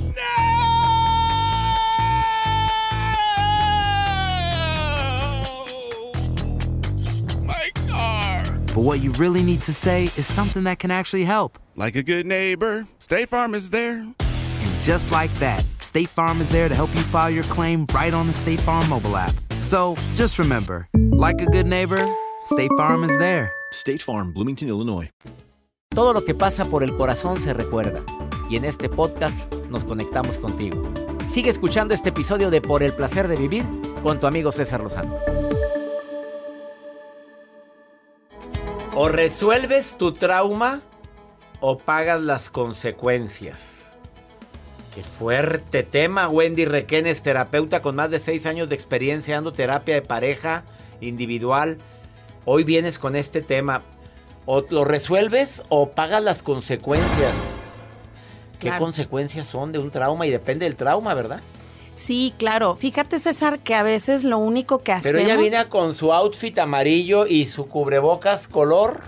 but 8.73 8.81
what 8.81 9.01
you 9.01 9.11
really 9.13 9.43
need 9.43 9.61
to 9.61 9.73
say 9.73 10.05
is 10.15 10.25
something 10.25 10.63
that 10.63 10.79
can 10.79 10.91
actually 10.91 11.23
help. 11.23 11.59
Like 11.75 11.95
a 11.95 12.03
good 12.03 12.25
neighbor, 12.25 12.87
State 12.99 13.29
Farm 13.29 13.53
is 13.53 13.69
there. 13.69 13.97
And 13.97 14.81
just 14.81 15.11
like 15.11 15.33
that, 15.35 15.65
State 15.79 16.09
Farm 16.09 16.41
is 16.41 16.49
there 16.49 16.69
to 16.69 16.75
help 16.75 16.93
you 16.95 17.01
file 17.01 17.29
your 17.29 17.43
claim 17.45 17.85
right 17.93 18.13
on 18.13 18.27
the 18.27 18.33
State 18.33 18.61
Farm 18.61 18.87
mobile 18.89 19.17
app. 19.17 19.33
So 19.61 19.95
just 20.15 20.39
remember, 20.39 20.87
like 21.11 21.41
a 21.41 21.45
good 21.45 21.67
neighbor, 21.67 22.03
State 22.45 22.71
Farm 22.77 23.03
is 23.03 23.17
there. 23.17 23.51
State 23.73 24.01
Farm, 24.01 24.33
Bloomington, 24.33 24.67
Illinois. 24.69 25.09
Todo 25.89 26.13
lo 26.13 26.23
que 26.23 26.33
pasa 26.33 26.63
por 26.65 26.83
el 26.83 26.95
corazón 26.95 27.41
se 27.41 27.53
recuerda. 27.53 28.01
Y 28.49 28.55
en 28.55 28.65
este 28.65 28.87
podcast 28.87 29.53
nos 29.69 29.83
conectamos 29.83 30.37
contigo. 30.37 30.81
Sigue 31.29 31.49
escuchando 31.49 31.93
este 31.93 32.09
episodio 32.09 32.49
de 32.49 32.61
Por 32.61 32.83
el 32.83 32.93
placer 32.93 33.27
de 33.27 33.35
vivir 33.35 33.65
con 34.03 34.19
tu 34.19 34.27
amigo 34.27 34.51
César 34.51 34.81
Lozano. 34.81 35.17
O 39.03 39.09
resuelves 39.09 39.97
tu 39.97 40.11
trauma 40.11 40.83
o 41.59 41.79
pagas 41.79 42.21
las 42.21 42.51
consecuencias. 42.51 43.93
Qué 44.93 45.01
fuerte 45.01 45.81
tema, 45.81 46.29
Wendy 46.29 46.65
Requenes, 46.65 47.23
terapeuta 47.23 47.81
con 47.81 47.95
más 47.95 48.11
de 48.11 48.19
seis 48.19 48.45
años 48.45 48.69
de 48.69 48.75
experiencia 48.75 49.33
dando 49.33 49.53
terapia 49.53 49.95
de 49.95 50.03
pareja 50.03 50.65
individual. 50.99 51.79
Hoy 52.45 52.63
vienes 52.63 52.99
con 52.99 53.15
este 53.15 53.41
tema. 53.41 53.81
O 54.45 54.63
lo 54.69 54.85
resuelves 54.85 55.63
o 55.69 55.89
pagas 55.93 56.21
las 56.21 56.43
consecuencias. 56.43 57.33
¿Qué 58.59 58.67
Claro. 58.67 58.83
consecuencias 58.83 59.47
son 59.47 59.71
de 59.71 59.79
un 59.79 59.89
trauma? 59.89 60.27
Y 60.27 60.29
depende 60.29 60.65
del 60.65 60.75
trauma, 60.75 61.15
¿verdad? 61.15 61.41
Sí, 61.95 62.33
claro. 62.37 62.75
Fíjate, 62.75 63.19
César, 63.19 63.59
que 63.59 63.75
a 63.75 63.83
veces 63.83 64.23
lo 64.23 64.37
único 64.37 64.81
que 64.83 64.91
hacemos... 64.91 65.15
Pero 65.15 65.25
ella 65.25 65.37
viene 65.39 65.65
con 65.69 65.93
su 65.93 66.11
outfit 66.13 66.57
amarillo 66.59 67.27
y 67.27 67.47
su 67.47 67.67
cubrebocas 67.67 68.47
color 68.47 69.01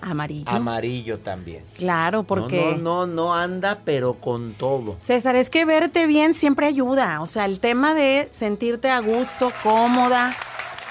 Amarillo. 0.00 0.50
amarillo 0.50 1.18
también. 1.20 1.64
Claro, 1.76 2.24
porque... 2.24 2.60
No, 2.60 2.76
no, 2.76 3.06
no, 3.06 3.14
no 3.14 3.34
anda, 3.34 3.80
pero 3.84 4.14
con 4.14 4.52
todo. 4.54 4.96
César, 5.02 5.36
es 5.36 5.48
que 5.48 5.64
verte 5.64 6.06
bien 6.06 6.34
siempre 6.34 6.66
ayuda. 6.66 7.22
O 7.22 7.26
sea, 7.26 7.46
el 7.46 7.60
tema 7.60 7.94
de 7.94 8.28
sentirte 8.32 8.90
a 8.90 9.00
gusto, 9.00 9.52
cómoda, 9.62 10.36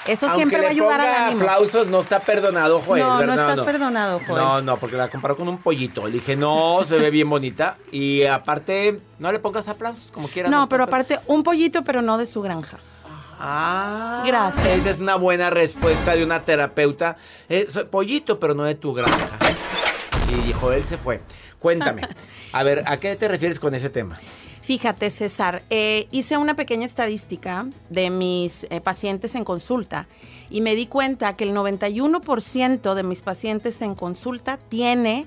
eso 0.06 0.26
Aunque 0.26 0.36
siempre 0.38 0.58
va 0.58 0.62
a 0.64 0.66
le 0.66 0.70
ayudar 0.72 0.98
ponga 1.00 1.16
al 1.16 1.24
ánimo. 1.32 1.40
aplausos, 1.42 1.86
no 1.88 2.00
está 2.00 2.20
perdonado, 2.20 2.80
Joel. 2.80 3.02
no, 3.02 3.22
no 3.22 3.32
estás 3.32 3.60
perdonado, 3.60 4.20
Joel. 4.26 4.42
No, 4.42 4.62
no, 4.62 4.76
porque 4.78 4.96
la 4.96 5.08
comparó 5.08 5.36
con 5.36 5.48
un 5.48 5.58
pollito. 5.58 6.06
Le 6.06 6.12
dije, 6.14 6.36
no, 6.36 6.80
se 6.86 6.98
ve 6.98 7.10
bien 7.10 7.28
bonita. 7.30 7.76
Y 7.92 8.24
aparte, 8.24 9.00
no 9.18 9.32
le 9.32 9.38
pongas 9.38 9.68
aplausos, 9.68 10.10
como 10.12 10.28
quieras. 10.28 10.50
No, 10.50 10.68
pero 10.68 10.84
per- 10.86 10.94
aparte, 11.00 11.20
un 11.26 11.42
pollito, 11.42 11.82
pero 11.84 12.02
no 12.02 12.18
de 12.18 12.26
su 12.26 12.42
granja. 12.42 12.78
Ah, 13.38 14.22
Gracias. 14.26 14.64
Esa 14.66 14.90
es 14.90 15.00
una 15.00 15.16
buena 15.16 15.50
respuesta 15.50 16.14
de 16.14 16.22
una 16.24 16.40
terapeuta. 16.44 17.16
Eh, 17.48 17.66
soy 17.68 17.84
pollito, 17.84 18.38
pero 18.38 18.54
no 18.54 18.64
de 18.64 18.74
tu 18.76 18.94
granja. 18.94 19.28
Y 20.46 20.52
Joel 20.52 20.84
se 20.84 20.96
fue. 20.98 21.20
Cuéntame. 21.58 22.02
A 22.52 22.62
ver, 22.62 22.84
¿a 22.86 22.98
qué 22.98 23.16
te 23.16 23.26
refieres 23.26 23.58
con 23.58 23.74
ese 23.74 23.90
tema? 23.90 24.16
Fíjate, 24.68 25.10
César, 25.10 25.62
eh, 25.68 26.08
hice 26.10 26.38
una 26.38 26.56
pequeña 26.56 26.86
estadística 26.86 27.66
de 27.90 28.08
mis 28.08 28.64
eh, 28.70 28.80
pacientes 28.80 29.34
en 29.34 29.44
consulta 29.44 30.08
y 30.48 30.62
me 30.62 30.74
di 30.74 30.86
cuenta 30.86 31.36
que 31.36 31.44
el 31.44 31.52
91% 31.54 32.94
de 32.94 33.02
mis 33.02 33.20
pacientes 33.20 33.82
en 33.82 33.94
consulta 33.94 34.56
tiene 34.70 35.26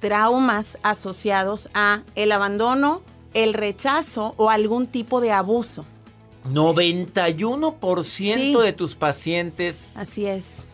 traumas 0.00 0.76
asociados 0.82 1.70
a 1.72 2.02
el 2.16 2.32
abandono, 2.32 3.02
el 3.32 3.54
rechazo 3.54 4.34
o 4.38 4.50
algún 4.50 4.88
tipo 4.88 5.20
de 5.20 5.30
abuso. 5.30 5.84
91% 6.52 8.04
Sí. 8.04 8.54
de 8.60 8.72
tus 8.72 8.96
pacientes 8.96 9.96
Así 9.96 10.26
es. 10.26 10.66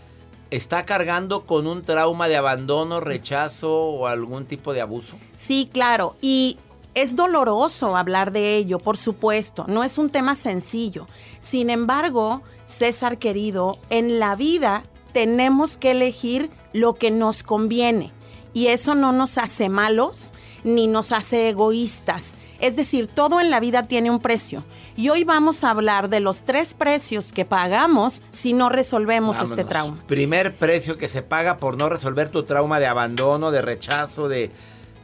está 0.51 0.87
cargando 0.87 1.45
con 1.45 1.67
un 1.67 1.83
trauma 1.83 2.29
de 2.29 2.37
abandono, 2.39 3.01
rechazo 3.01 3.71
o 3.79 4.07
algún 4.07 4.47
tipo 4.47 4.73
de 4.73 4.81
abuso. 4.81 5.17
Sí, 5.37 5.69
claro. 5.71 6.17
Y 6.23 6.57
es 6.95 7.17
doloroso 7.17 7.97
hablar 7.97 8.33
de 8.33 8.57
ello, 8.57 8.79
por 8.79 8.97
supuesto. 8.97 9.65
No 9.69 9.85
es 9.85 9.99
un 9.99 10.11
tema 10.11 10.35
sencillo. 10.37 11.07
Sin 11.41 11.71
embargo, 11.71 12.43
César 12.67 13.19
querido, 13.19 13.79
en 13.91 14.19
la 14.19 14.37
vida 14.37 14.83
tenemos 15.13 15.77
que 15.77 15.93
elegir 15.93 16.51
lo 16.73 16.95
que 16.95 17.11
nos 17.11 17.43
conviene. 17.43 18.13
Y 18.53 18.69
eso 18.69 18.95
no 18.95 19.13
nos 19.13 19.39
hace 19.39 19.69
malos 19.69 20.33
ni 20.65 20.87
nos 20.87 21.13
hace 21.13 21.49
egoístas. 21.49 22.37
Es 22.59 22.77
decir, 22.77 23.07
todo 23.07 23.41
en 23.41 23.51
la 23.51 23.59
vida 23.59 23.85
tiene 23.85 24.11
un 24.11 24.21
precio. 24.21 24.65
Y 24.97 25.09
hoy 25.09 25.25
vamos 25.25 25.65
a 25.65 25.71
hablar 25.71 26.11
de 26.11 26.21
los 26.21 26.43
tres 26.43 26.75
precios 26.75 27.33
que 27.33 27.47
pagamos 27.47 28.23
si 28.33 28.53
no 28.53 28.69
resolvemos 28.69 29.41
este 29.41 29.65
trauma. 29.65 30.03
Primer 30.07 30.55
precio 30.57 30.99
que 30.99 31.09
se 31.09 31.23
paga 31.23 31.57
por 31.57 31.79
no 31.79 31.89
resolver 31.89 32.29
tu 32.29 32.43
trauma 32.43 32.79
de 32.79 32.87
abandono, 32.87 33.51
de 33.51 33.63
rechazo, 33.63 34.29
de 34.29 34.51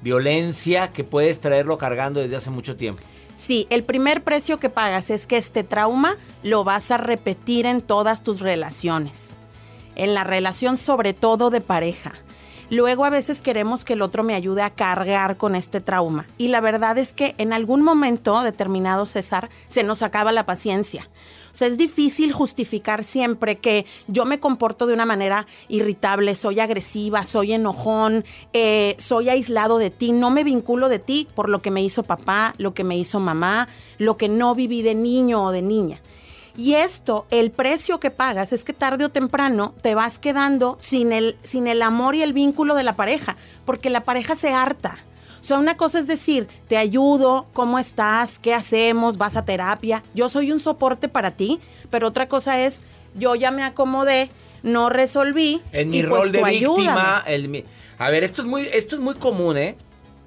violencia 0.06 0.92
que 0.92 1.02
puedes 1.02 1.40
traerlo 1.40 1.78
cargando 1.78 2.20
desde 2.20 2.36
hace 2.36 2.50
mucho 2.50 2.76
tiempo. 2.76 3.02
Sí, 3.34 3.66
el 3.70 3.82
primer 3.82 4.22
precio 4.22 4.60
que 4.60 4.70
pagas 4.70 5.10
es 5.10 5.26
que 5.26 5.36
este 5.36 5.64
trauma 5.64 6.14
lo 6.44 6.62
vas 6.62 6.92
a 6.92 6.96
repetir 6.96 7.66
en 7.66 7.82
todas 7.82 8.22
tus 8.22 8.40
relaciones. 8.40 9.36
En 9.96 10.14
la 10.14 10.22
relación 10.22 10.78
sobre 10.78 11.12
todo 11.12 11.50
de 11.50 11.60
pareja. 11.60 12.12
Luego 12.70 13.04
a 13.04 13.10
veces 13.10 13.42
queremos 13.42 13.84
que 13.84 13.94
el 13.94 14.02
otro 14.02 14.22
me 14.22 14.36
ayude 14.36 14.62
a 14.62 14.70
cargar 14.70 15.36
con 15.36 15.56
este 15.56 15.80
trauma. 15.80 16.26
Y 16.38 16.48
la 16.48 16.60
verdad 16.60 16.98
es 16.98 17.12
que 17.12 17.34
en 17.38 17.52
algún 17.52 17.82
momento 17.82 18.40
determinado, 18.42 19.06
César, 19.06 19.50
se 19.66 19.82
nos 19.82 20.02
acaba 20.02 20.30
la 20.30 20.46
paciencia. 20.46 21.08
O 21.56 21.58
sea, 21.58 21.68
es 21.68 21.78
difícil 21.78 22.34
justificar 22.34 23.02
siempre 23.02 23.56
que 23.56 23.86
yo 24.08 24.26
me 24.26 24.38
comporto 24.38 24.86
de 24.86 24.92
una 24.92 25.06
manera 25.06 25.46
irritable, 25.68 26.34
soy 26.34 26.60
agresiva, 26.60 27.24
soy 27.24 27.54
enojón, 27.54 28.26
eh, 28.52 28.94
soy 28.98 29.30
aislado 29.30 29.78
de 29.78 29.88
ti, 29.88 30.12
no 30.12 30.28
me 30.30 30.44
vinculo 30.44 30.90
de 30.90 30.98
ti 30.98 31.26
por 31.34 31.48
lo 31.48 31.62
que 31.62 31.70
me 31.70 31.82
hizo 31.82 32.02
papá, 32.02 32.52
lo 32.58 32.74
que 32.74 32.84
me 32.84 32.98
hizo 32.98 33.20
mamá, 33.20 33.68
lo 33.96 34.18
que 34.18 34.28
no 34.28 34.54
viví 34.54 34.82
de 34.82 34.94
niño 34.94 35.46
o 35.46 35.50
de 35.50 35.62
niña. 35.62 36.02
Y 36.58 36.74
esto, 36.74 37.24
el 37.30 37.50
precio 37.50 38.00
que 38.00 38.10
pagas 38.10 38.52
es 38.52 38.62
que 38.62 38.74
tarde 38.74 39.06
o 39.06 39.08
temprano 39.08 39.72
te 39.80 39.94
vas 39.94 40.18
quedando 40.18 40.76
sin 40.78 41.10
el, 41.10 41.38
sin 41.42 41.68
el 41.68 41.80
amor 41.80 42.16
y 42.16 42.20
el 42.20 42.34
vínculo 42.34 42.74
de 42.74 42.82
la 42.82 42.96
pareja, 42.96 43.38
porque 43.64 43.88
la 43.88 44.04
pareja 44.04 44.36
se 44.36 44.50
harta. 44.52 44.98
O 45.40 45.44
sea, 45.44 45.58
una 45.58 45.76
cosa 45.76 45.98
es 45.98 46.06
decir, 46.06 46.48
te 46.68 46.76
ayudo, 46.76 47.46
¿cómo 47.52 47.78
estás? 47.78 48.38
¿Qué 48.38 48.54
hacemos? 48.54 49.16
¿Vas 49.16 49.36
a 49.36 49.44
terapia? 49.44 50.02
Yo 50.14 50.28
soy 50.28 50.52
un 50.52 50.60
soporte 50.60 51.08
para 51.08 51.32
ti, 51.32 51.60
pero 51.90 52.08
otra 52.08 52.28
cosa 52.28 52.60
es, 52.60 52.82
yo 53.14 53.34
ya 53.34 53.50
me 53.50 53.62
acomodé, 53.62 54.30
no 54.62 54.88
resolví. 54.88 55.62
En 55.72 55.90
mi 55.90 55.98
y 55.98 56.02
pues 56.02 56.12
rol 56.12 56.32
de 56.32 56.42
víctima, 56.42 57.22
el 57.26 57.64
a 57.98 58.10
ver, 58.10 58.24
esto 58.24 58.42
es 58.42 58.48
muy 58.48 58.68
esto 58.72 58.94
es 58.94 59.00
muy 59.00 59.14
común, 59.14 59.56
¿eh? 59.56 59.76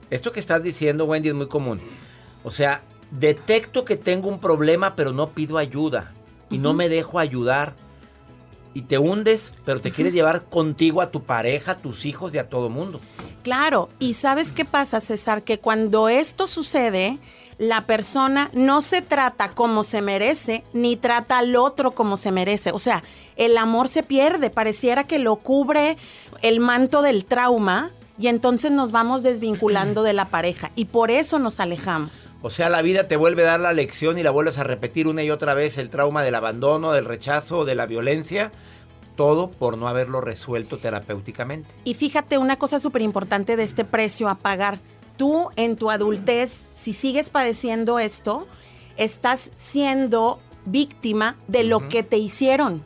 Esto 0.09 0.31
que 0.31 0.39
estás 0.39 0.63
diciendo, 0.63 1.05
Wendy, 1.05 1.29
es 1.29 1.35
muy 1.35 1.47
común. 1.47 1.79
O 2.43 2.51
sea, 2.51 2.81
detecto 3.11 3.85
que 3.85 3.95
tengo 3.95 4.27
un 4.27 4.39
problema, 4.39 4.95
pero 4.95 5.11
no 5.11 5.29
pido 5.29 5.57
ayuda 5.57 6.13
y 6.49 6.57
no 6.57 6.73
me 6.73 6.89
dejo 6.89 7.19
ayudar. 7.19 7.75
Y 8.73 8.83
te 8.83 8.97
hundes, 8.97 9.55
pero 9.65 9.81
te 9.81 9.91
quieres 9.91 10.13
llevar 10.13 10.45
contigo 10.45 11.01
a 11.01 11.11
tu 11.11 11.23
pareja, 11.23 11.73
a 11.73 11.77
tus 11.77 12.05
hijos 12.05 12.33
y 12.33 12.37
a 12.37 12.49
todo 12.49 12.69
mundo. 12.69 13.01
Claro, 13.49 13.89
y 13.97 14.13
¿sabes 14.13 14.51
qué 14.51 14.63
pasa, 14.63 15.01
César? 15.01 15.41
Que 15.41 15.57
cuando 15.57 16.07
esto 16.07 16.45
sucede, 16.45 17.17
la 17.57 17.87
persona 17.87 18.51
no 18.53 18.83
se 18.83 19.01
trata 19.01 19.49
como 19.49 19.83
se 19.83 20.03
merece, 20.03 20.63
ni 20.71 20.97
trata 20.97 21.39
al 21.39 21.55
otro 21.55 21.89
como 21.89 22.17
se 22.17 22.31
merece. 22.31 22.71
O 22.73 22.77
sea, 22.77 23.03
el 23.37 23.57
amor 23.57 23.87
se 23.87 24.03
pierde, 24.03 24.51
pareciera 24.51 25.05
que 25.05 25.17
lo 25.17 25.37
cubre 25.37 25.97
el 26.43 26.59
manto 26.59 27.01
del 27.01 27.25
trauma 27.25 27.89
y 28.19 28.27
entonces 28.27 28.69
nos 28.69 28.91
vamos 28.91 29.23
desvinculando 29.23 30.03
de 30.03 30.13
la 30.13 30.25
pareja 30.25 30.69
y 30.75 30.85
por 30.85 31.09
eso 31.09 31.39
nos 31.39 31.59
alejamos. 31.59 32.31
O 32.43 32.51
sea, 32.51 32.69
la 32.69 32.83
vida 32.83 33.07
te 33.07 33.15
vuelve 33.15 33.41
a 33.41 33.51
dar 33.51 33.61
la 33.61 33.73
lección 33.73 34.19
y 34.19 34.23
la 34.23 34.29
vuelves 34.29 34.59
a 34.59 34.63
repetir 34.63 35.07
una 35.07 35.23
y 35.23 35.31
otra 35.31 35.55
vez 35.55 35.79
el 35.79 35.89
trauma 35.89 36.21
del 36.21 36.35
abandono, 36.35 36.91
del 36.91 37.05
rechazo, 37.05 37.65
de 37.65 37.73
la 37.73 37.87
violencia, 37.87 38.51
todo 39.19 39.51
por 39.51 39.77
no 39.77 39.89
haberlo 39.89 40.21
resuelto 40.21 40.77
terapéuticamente. 40.77 41.69
Y 41.83 41.95
fíjate 41.95 42.38
una 42.38 42.55
cosa 42.55 42.79
súper 42.79 43.01
importante 43.01 43.57
de 43.57 43.63
este 43.63 43.83
precio 43.83 44.29
a 44.29 44.35
pagar. 44.35 44.79
Tú 45.17 45.49
en 45.57 45.75
tu 45.75 45.91
adultez, 45.91 46.69
si 46.73 46.93
sigues 46.93 47.29
padeciendo 47.29 47.99
esto, 47.99 48.47
estás 48.95 49.51
siendo 49.57 50.39
víctima 50.63 51.35
de 51.49 51.65
lo 51.65 51.89
que 51.89 52.01
te 52.01 52.15
hicieron. 52.17 52.85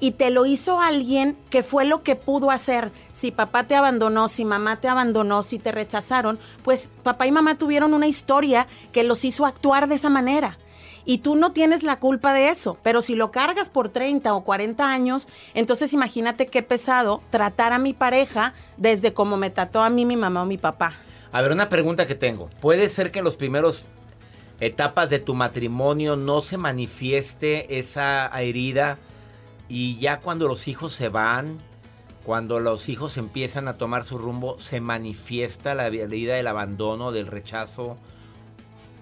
Y 0.00 0.12
te 0.12 0.30
lo 0.30 0.46
hizo 0.46 0.80
alguien 0.80 1.36
que 1.50 1.62
fue 1.62 1.84
lo 1.84 2.02
que 2.02 2.16
pudo 2.16 2.50
hacer. 2.50 2.90
Si 3.12 3.30
papá 3.30 3.64
te 3.64 3.74
abandonó, 3.74 4.28
si 4.28 4.46
mamá 4.46 4.80
te 4.80 4.88
abandonó, 4.88 5.42
si 5.42 5.58
te 5.58 5.72
rechazaron, 5.72 6.38
pues 6.64 6.88
papá 7.02 7.26
y 7.26 7.32
mamá 7.32 7.56
tuvieron 7.56 7.92
una 7.92 8.06
historia 8.06 8.66
que 8.92 9.02
los 9.04 9.26
hizo 9.26 9.44
actuar 9.44 9.88
de 9.88 9.96
esa 9.96 10.08
manera. 10.08 10.56
Y 11.08 11.18
tú 11.18 11.36
no 11.36 11.52
tienes 11.52 11.84
la 11.84 12.00
culpa 12.00 12.34
de 12.34 12.48
eso, 12.48 12.78
pero 12.82 13.00
si 13.00 13.14
lo 13.14 13.30
cargas 13.30 13.68
por 13.68 13.90
30 13.90 14.34
o 14.34 14.42
40 14.42 14.90
años, 14.90 15.28
entonces 15.54 15.92
imagínate 15.92 16.48
qué 16.48 16.62
pesado 16.62 17.22
tratar 17.30 17.72
a 17.72 17.78
mi 17.78 17.94
pareja 17.94 18.54
desde 18.76 19.14
como 19.14 19.36
me 19.36 19.50
trató 19.50 19.82
a 19.82 19.88
mí 19.88 20.04
mi 20.04 20.16
mamá 20.16 20.42
o 20.42 20.46
mi 20.46 20.58
papá. 20.58 20.94
A 21.30 21.42
ver, 21.42 21.52
una 21.52 21.68
pregunta 21.68 22.08
que 22.08 22.16
tengo. 22.16 22.50
¿Puede 22.60 22.88
ser 22.88 23.12
que 23.12 23.20
en 23.20 23.24
los 23.24 23.36
primeros 23.36 23.86
etapas 24.58 25.08
de 25.08 25.20
tu 25.20 25.34
matrimonio 25.34 26.16
no 26.16 26.40
se 26.40 26.58
manifieste 26.58 27.78
esa 27.78 28.26
herida 28.40 28.98
y 29.68 29.98
ya 29.98 30.20
cuando 30.20 30.48
los 30.48 30.66
hijos 30.66 30.92
se 30.92 31.08
van, 31.08 31.58
cuando 32.24 32.58
los 32.58 32.88
hijos 32.88 33.16
empiezan 33.16 33.68
a 33.68 33.78
tomar 33.78 34.04
su 34.04 34.18
rumbo, 34.18 34.58
se 34.58 34.80
manifiesta 34.80 35.76
la 35.76 35.86
herida 35.86 36.34
del 36.34 36.48
abandono, 36.48 37.12
del 37.12 37.28
rechazo 37.28 37.96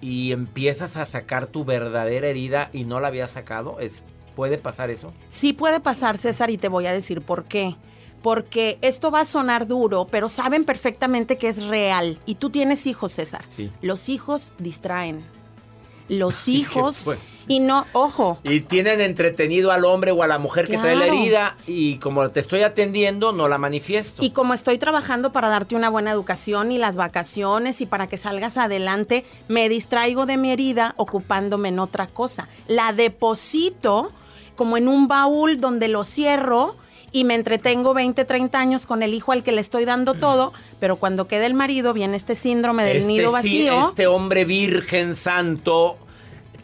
y 0.05 0.31
empiezas 0.33 0.97
a 0.97 1.05
sacar 1.07 1.47
tu 1.47 1.65
verdadera 1.65 2.27
herida 2.27 2.69
y 2.71 2.83
no 2.83 2.99
la 2.99 3.07
habías 3.07 3.31
sacado? 3.31 3.79
¿Es, 3.79 4.03
¿Puede 4.35 4.59
pasar 4.59 4.91
eso? 4.91 5.11
Sí 5.29 5.51
puede 5.51 5.79
pasar, 5.79 6.19
César, 6.19 6.51
y 6.51 6.59
te 6.59 6.67
voy 6.67 6.85
a 6.85 6.93
decir 6.93 7.21
por 7.21 7.45
qué. 7.45 7.75
Porque 8.21 8.77
esto 8.81 9.09
va 9.09 9.21
a 9.21 9.25
sonar 9.25 9.65
duro, 9.65 10.05
pero 10.05 10.29
saben 10.29 10.63
perfectamente 10.63 11.39
que 11.39 11.47
es 11.47 11.63
real. 11.63 12.19
Y 12.27 12.35
tú 12.35 12.51
tienes 12.51 12.85
hijos, 12.85 13.13
César. 13.13 13.45
Sí. 13.49 13.71
Los 13.81 14.07
hijos 14.07 14.53
distraen. 14.59 15.25
Los 16.07 16.45
Qué 16.45 16.51
hijos... 16.51 17.09
Y 17.47 17.59
no, 17.59 17.85
ojo, 17.93 18.39
Y 18.43 18.61
tienen 18.61 19.01
entretenido 19.01 19.71
al 19.71 19.85
hombre 19.85 20.11
o 20.11 20.23
a 20.23 20.27
la 20.27 20.39
mujer 20.39 20.67
que 20.67 20.77
trae 20.79 20.95
la 20.95 21.05
herida 21.05 21.57
y 21.67 21.97
como 21.99 22.27
te 22.31 22.39
estoy 22.39 22.63
atendiendo, 22.63 23.33
no 23.33 23.47
la 23.47 23.57
manifiesto. 23.59 24.23
Y 24.25 24.31
como 24.31 24.53
estoy 24.55 24.77
trabajando 24.79 25.31
para 25.31 25.47
darte 25.49 25.75
una 25.75 25.89
buena 25.89 26.09
educación 26.11 26.71
y 26.71 26.77
las 26.79 26.95
vacaciones 26.95 27.81
y 27.81 27.85
para 27.85 28.07
que 28.07 28.17
salgas 28.17 28.57
adelante, 28.57 29.25
me 29.47 29.69
distraigo 29.69 30.25
de 30.25 30.37
mi 30.37 30.51
herida 30.51 30.93
ocupándome 30.97 31.69
en 31.69 31.77
otra 31.79 32.07
cosa. 32.07 32.47
La 32.67 32.93
deposito 32.93 34.11
como 34.55 34.77
en 34.77 34.87
un 34.87 35.07
baúl 35.07 35.59
donde 35.59 35.87
lo 35.87 36.03
cierro 36.03 36.75
y 37.11 37.23
me 37.25 37.35
entretengo 37.35 37.93
20, 37.93 38.25
30 38.25 38.59
años 38.59 38.85
con 38.85 39.03
el 39.03 39.13
hijo 39.13 39.31
al 39.31 39.43
que 39.43 39.51
le 39.51 39.61
estoy 39.61 39.85
dando 39.85 40.13
todo, 40.15 40.51
pero 40.79 40.95
cuando 40.97 41.27
queda 41.27 41.45
el 41.45 41.53
marido 41.53 41.93
viene 41.93 42.17
este 42.17 42.35
síndrome 42.35 42.83
del 42.83 42.97
Este 42.97 43.07
nido 43.07 43.27
sí- 43.27 43.33
vacío. 43.33 43.87
este 43.89 44.07
hombre 44.07 44.43
virgen 44.45 45.15
santo 45.15 45.97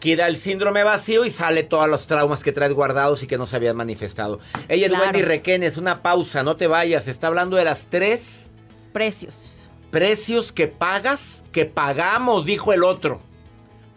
queda 0.02 0.26
el 0.26 0.36
síndrome 0.36 0.82
vacío 0.82 1.24
y 1.24 1.30
sale 1.30 1.62
todos 1.62 1.88
los 1.88 2.08
traumas 2.08 2.42
que 2.42 2.50
traes 2.50 2.72
guardados 2.72 3.22
y 3.22 3.28
que 3.28 3.38
no 3.38 3.46
se 3.46 3.54
habían 3.54 3.76
manifestado. 3.76 4.40
Ella 4.68 4.88
es. 4.88 4.92
Wendy 4.92 5.22
Requenes, 5.22 5.76
una 5.76 6.02
pausa, 6.02 6.42
no 6.42 6.56
te 6.56 6.66
vayas. 6.66 7.06
Está 7.06 7.28
hablando 7.28 7.56
de 7.56 7.64
las 7.64 7.86
tres 7.86 8.50
Precios. 8.92 9.62
precios 9.92 10.50
que 10.50 10.66
pagas, 10.66 11.44
que 11.52 11.66
pagamos, 11.66 12.44
dijo 12.46 12.72
el 12.72 12.82
otro, 12.82 13.20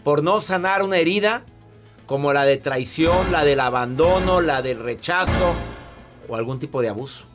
por 0.04 0.22
no 0.22 0.41
sanar 0.41 0.84
una 0.84 0.98
herida 0.98 1.41
como 2.06 2.34
la 2.34 2.46
de 2.46 2.58
traición, 2.58 3.32
la 3.32 3.44
del 3.44 3.60
abandono, 3.60 4.41
la 4.41 4.62
del 4.62 4.78
rechazo 4.78 5.56
o 6.28 6.36
algún 6.36 6.60
tipo 6.60 6.84
de 6.84 6.89
abuso. 6.89 7.26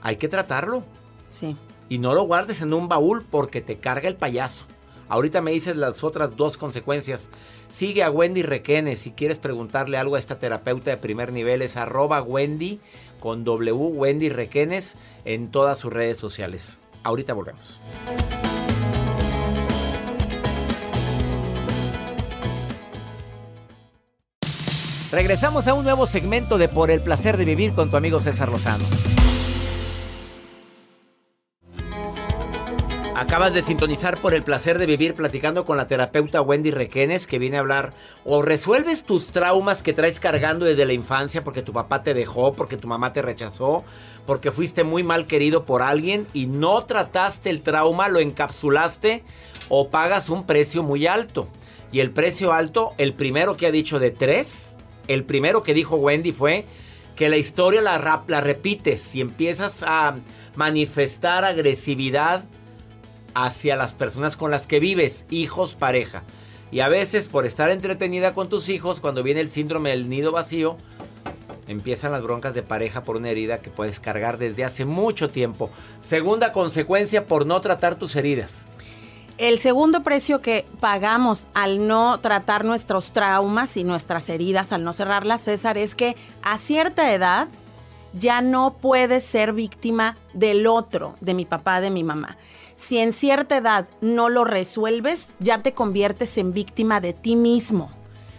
Hay 0.00 0.16
que 0.16 0.28
tratarlo. 0.28 0.82
Sí. 1.28 1.56
Y 1.90 1.98
no 1.98 2.14
lo 2.14 2.22
guardes 2.22 2.62
en 2.62 2.72
un 2.72 2.88
baúl 2.88 3.22
porque 3.30 3.60
te 3.60 3.76
carga 3.80 4.08
el 4.08 4.16
payaso. 4.16 4.64
Ahorita 5.08 5.40
me 5.40 5.52
dices 5.52 5.76
las 5.76 6.02
otras 6.02 6.36
dos 6.36 6.56
consecuencias. 6.56 7.28
Sigue 7.68 8.02
a 8.02 8.10
Wendy 8.10 8.42
Requenes. 8.42 9.00
Si 9.00 9.12
quieres 9.12 9.38
preguntarle 9.38 9.98
algo 9.98 10.16
a 10.16 10.18
esta 10.18 10.38
terapeuta 10.38 10.90
de 10.90 10.96
primer 10.96 11.32
nivel, 11.32 11.62
es 11.62 11.76
arroba 11.76 12.22
Wendy 12.22 12.80
con 13.20 13.44
W 13.44 13.72
Wendy 13.72 14.28
Requenes 14.28 14.96
en 15.24 15.50
todas 15.50 15.78
sus 15.78 15.92
redes 15.92 16.18
sociales. 16.18 16.78
Ahorita 17.02 17.34
volvemos. 17.34 17.80
Regresamos 25.12 25.68
a 25.68 25.74
un 25.74 25.84
nuevo 25.84 26.06
segmento 26.06 26.58
de 26.58 26.68
Por 26.68 26.90
el 26.90 27.00
placer 27.00 27.36
de 27.36 27.44
vivir 27.44 27.72
con 27.74 27.90
tu 27.90 27.96
amigo 27.96 28.18
César 28.18 28.48
Lozano. 28.48 28.84
Acabas 33.18 33.54
de 33.54 33.62
sintonizar 33.62 34.20
por 34.20 34.34
el 34.34 34.42
placer 34.42 34.78
de 34.78 34.84
vivir 34.84 35.14
platicando 35.14 35.64
con 35.64 35.78
la 35.78 35.86
terapeuta 35.86 36.42
Wendy 36.42 36.70
Requenes 36.70 37.26
que 37.26 37.38
viene 37.38 37.56
a 37.56 37.60
hablar 37.60 37.94
o 38.26 38.42
resuelves 38.42 39.04
tus 39.04 39.30
traumas 39.30 39.82
que 39.82 39.94
traes 39.94 40.20
cargando 40.20 40.66
desde 40.66 40.84
la 40.84 40.92
infancia 40.92 41.42
porque 41.42 41.62
tu 41.62 41.72
papá 41.72 42.02
te 42.02 42.12
dejó, 42.12 42.52
porque 42.52 42.76
tu 42.76 42.88
mamá 42.88 43.14
te 43.14 43.22
rechazó, 43.22 43.84
porque 44.26 44.52
fuiste 44.52 44.84
muy 44.84 45.02
mal 45.02 45.26
querido 45.26 45.64
por 45.64 45.80
alguien 45.80 46.26
y 46.34 46.44
no 46.44 46.84
trataste 46.84 47.48
el 47.48 47.62
trauma, 47.62 48.08
lo 48.08 48.20
encapsulaste 48.20 49.24
o 49.70 49.88
pagas 49.88 50.28
un 50.28 50.44
precio 50.44 50.82
muy 50.82 51.06
alto. 51.06 51.48
Y 51.92 52.00
el 52.00 52.10
precio 52.10 52.52
alto, 52.52 52.92
el 52.98 53.14
primero 53.14 53.56
que 53.56 53.66
ha 53.66 53.70
dicho 53.70 53.98
de 53.98 54.10
tres, 54.10 54.76
el 55.08 55.24
primero 55.24 55.62
que 55.62 55.72
dijo 55.72 55.96
Wendy 55.96 56.32
fue 56.32 56.66
que 57.14 57.30
la 57.30 57.38
historia 57.38 57.80
la, 57.80 58.24
la 58.28 58.40
repites 58.42 59.14
y 59.14 59.22
empiezas 59.22 59.82
a 59.82 60.16
manifestar 60.54 61.46
agresividad 61.46 62.44
hacia 63.36 63.76
las 63.76 63.92
personas 63.92 64.34
con 64.34 64.50
las 64.50 64.66
que 64.66 64.80
vives, 64.80 65.26
hijos, 65.28 65.74
pareja. 65.74 66.22
Y 66.70 66.80
a 66.80 66.88
veces 66.88 67.28
por 67.28 67.44
estar 67.44 67.70
entretenida 67.70 68.32
con 68.32 68.48
tus 68.48 68.70
hijos, 68.70 68.98
cuando 68.98 69.22
viene 69.22 69.42
el 69.42 69.50
síndrome 69.50 69.90
del 69.90 70.08
nido 70.08 70.32
vacío, 70.32 70.78
empiezan 71.68 72.12
las 72.12 72.22
broncas 72.22 72.54
de 72.54 72.62
pareja 72.62 73.02
por 73.02 73.16
una 73.16 73.28
herida 73.28 73.58
que 73.58 73.68
puedes 73.68 74.00
cargar 74.00 74.38
desde 74.38 74.64
hace 74.64 74.86
mucho 74.86 75.28
tiempo. 75.28 75.68
Segunda 76.00 76.52
consecuencia 76.52 77.26
por 77.26 77.44
no 77.44 77.60
tratar 77.60 77.96
tus 77.96 78.16
heridas. 78.16 78.64
El 79.36 79.58
segundo 79.58 80.02
precio 80.02 80.40
que 80.40 80.64
pagamos 80.80 81.46
al 81.52 81.86
no 81.86 82.18
tratar 82.20 82.64
nuestros 82.64 83.12
traumas 83.12 83.76
y 83.76 83.84
nuestras 83.84 84.30
heridas, 84.30 84.72
al 84.72 84.82
no 84.82 84.94
cerrarlas, 84.94 85.42
César, 85.42 85.76
es 85.76 85.94
que 85.94 86.16
a 86.42 86.56
cierta 86.56 87.12
edad 87.12 87.48
ya 88.14 88.40
no 88.40 88.78
puedes 88.80 89.24
ser 89.24 89.52
víctima 89.52 90.16
del 90.32 90.66
otro, 90.66 91.16
de 91.20 91.34
mi 91.34 91.44
papá, 91.44 91.82
de 91.82 91.90
mi 91.90 92.02
mamá. 92.02 92.38
Si 92.76 92.98
en 92.98 93.12
cierta 93.12 93.56
edad 93.56 93.88
no 94.00 94.28
lo 94.28 94.44
resuelves, 94.44 95.32
ya 95.40 95.62
te 95.62 95.72
conviertes 95.72 96.36
en 96.38 96.52
víctima 96.52 97.00
de 97.00 97.14
ti 97.14 97.34
mismo, 97.34 97.90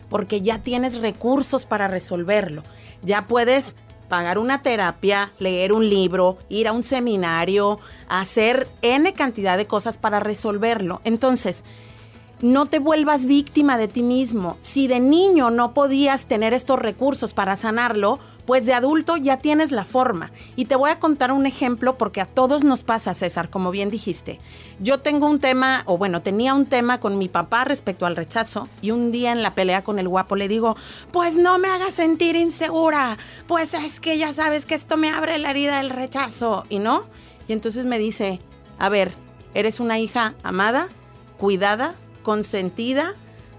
porque 0.10 0.42
ya 0.42 0.60
tienes 0.60 1.02
recursos 1.02 1.66
para 1.66 1.88
resolverlo. 1.88 2.64
Ya 3.02 3.26
puedes 3.26 3.76
pagar 4.08 4.38
una 4.38 4.62
terapia, 4.62 5.34
leer 5.40 5.74
un 5.74 5.90
libro, 5.90 6.38
ir 6.50 6.68
a 6.68 6.72
un 6.72 6.84
seminario, 6.84 7.80
hacer 8.08 8.68
N 8.82 9.12
cantidad 9.14 9.58
de 9.58 9.68
cosas 9.68 9.98
para 9.98 10.20
resolverlo. 10.20 11.02
Entonces, 11.04 11.64
no 12.42 12.68
te 12.68 12.78
vuelvas 12.78 13.26
víctima 13.26 13.78
de 13.78 13.88
ti 13.88 14.04
mismo. 14.04 14.58
Si 14.62 14.88
de 14.88 15.00
niño 15.00 15.50
no 15.50 15.74
podías 15.74 16.26
tener 16.26 16.54
estos 16.54 16.80
recursos 16.80 17.34
para 17.34 17.56
sanarlo, 17.56 18.20
pues 18.48 18.66
de 18.66 18.74
adulto 18.74 19.18
ya 19.18 19.38
tienes 19.38 19.72
la 19.74 19.84
forma. 19.84 20.32
Y 20.56 20.66
te 20.66 20.78
voy 20.78 20.90
a 20.90 21.00
contar 21.00 21.34
un 21.34 21.46
ejemplo 21.46 21.98
porque 21.98 22.22
a 22.22 22.26
todos 22.26 22.64
nos 22.64 22.82
pasa, 22.82 23.14
César, 23.14 23.50
como 23.50 23.72
bien 23.72 23.92
dijiste. 23.92 24.40
Yo 24.80 25.02
tengo 25.02 25.30
un 25.30 25.40
tema, 25.40 25.84
o 25.86 25.98
bueno, 25.98 26.22
tenía 26.22 26.54
un 26.54 26.66
tema 26.66 27.02
con 27.02 27.18
mi 27.18 27.28
papá 27.28 27.66
respecto 27.66 28.06
al 28.06 28.16
rechazo 28.16 28.70
y 28.82 28.92
un 28.92 29.12
día 29.12 29.34
en 29.34 29.44
la 29.44 29.54
pelea 29.54 29.84
con 29.84 30.00
el 30.00 30.08
guapo 30.08 30.38
le 30.38 30.48
digo, 30.48 30.78
pues 31.12 31.36
no 31.36 31.60
me 31.60 31.68
hagas 31.68 31.94
sentir 31.94 32.38
insegura, 32.38 33.18
pues 33.48 33.74
es 33.74 34.00
que 34.00 34.18
ya 34.18 34.32
sabes 34.32 34.66
que 34.66 34.76
esto 34.76 34.96
me 34.96 35.10
abre 35.10 35.38
la 35.40 35.52
herida 35.52 35.80
del 35.80 35.90
rechazo, 35.90 36.66
¿y 36.70 36.80
no? 36.80 37.04
Y 37.50 37.54
entonces 37.54 37.84
me 37.84 38.00
dice, 38.00 38.40
a 38.80 38.88
ver, 38.88 39.14
eres 39.56 39.82
una 39.82 40.00
hija 40.00 40.36
amada, 40.44 40.88
cuidada, 41.38 41.96
consentida, 42.24 43.14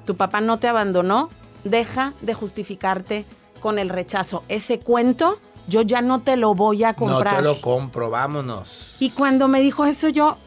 tu 0.07 0.16
papá 0.16 0.40
no 0.40 0.59
te 0.59 0.66
abandonó, 0.66 1.29
deja 1.64 2.14
de 2.22 2.33
justificarte 2.33 3.27
con 3.61 3.79
el 3.79 3.88
rechazo. 3.88 4.44
Ese 4.49 4.79
cuento 4.79 5.38
yo 5.66 5.83
ya 5.83 6.01
no 6.01 6.21
te 6.23 6.37
lo 6.37 6.55
voy 6.55 6.85
a 6.85 6.94
comprar. 6.94 7.35
No 7.35 7.53
te 7.53 7.57
lo 7.57 7.61
compro, 7.61 8.11
vámonos. 8.11 8.97
Y 9.01 9.11
cuando 9.11 9.49
me 9.49 9.61
dijo 9.61 9.85
eso 9.85 10.09
yo 10.09 10.38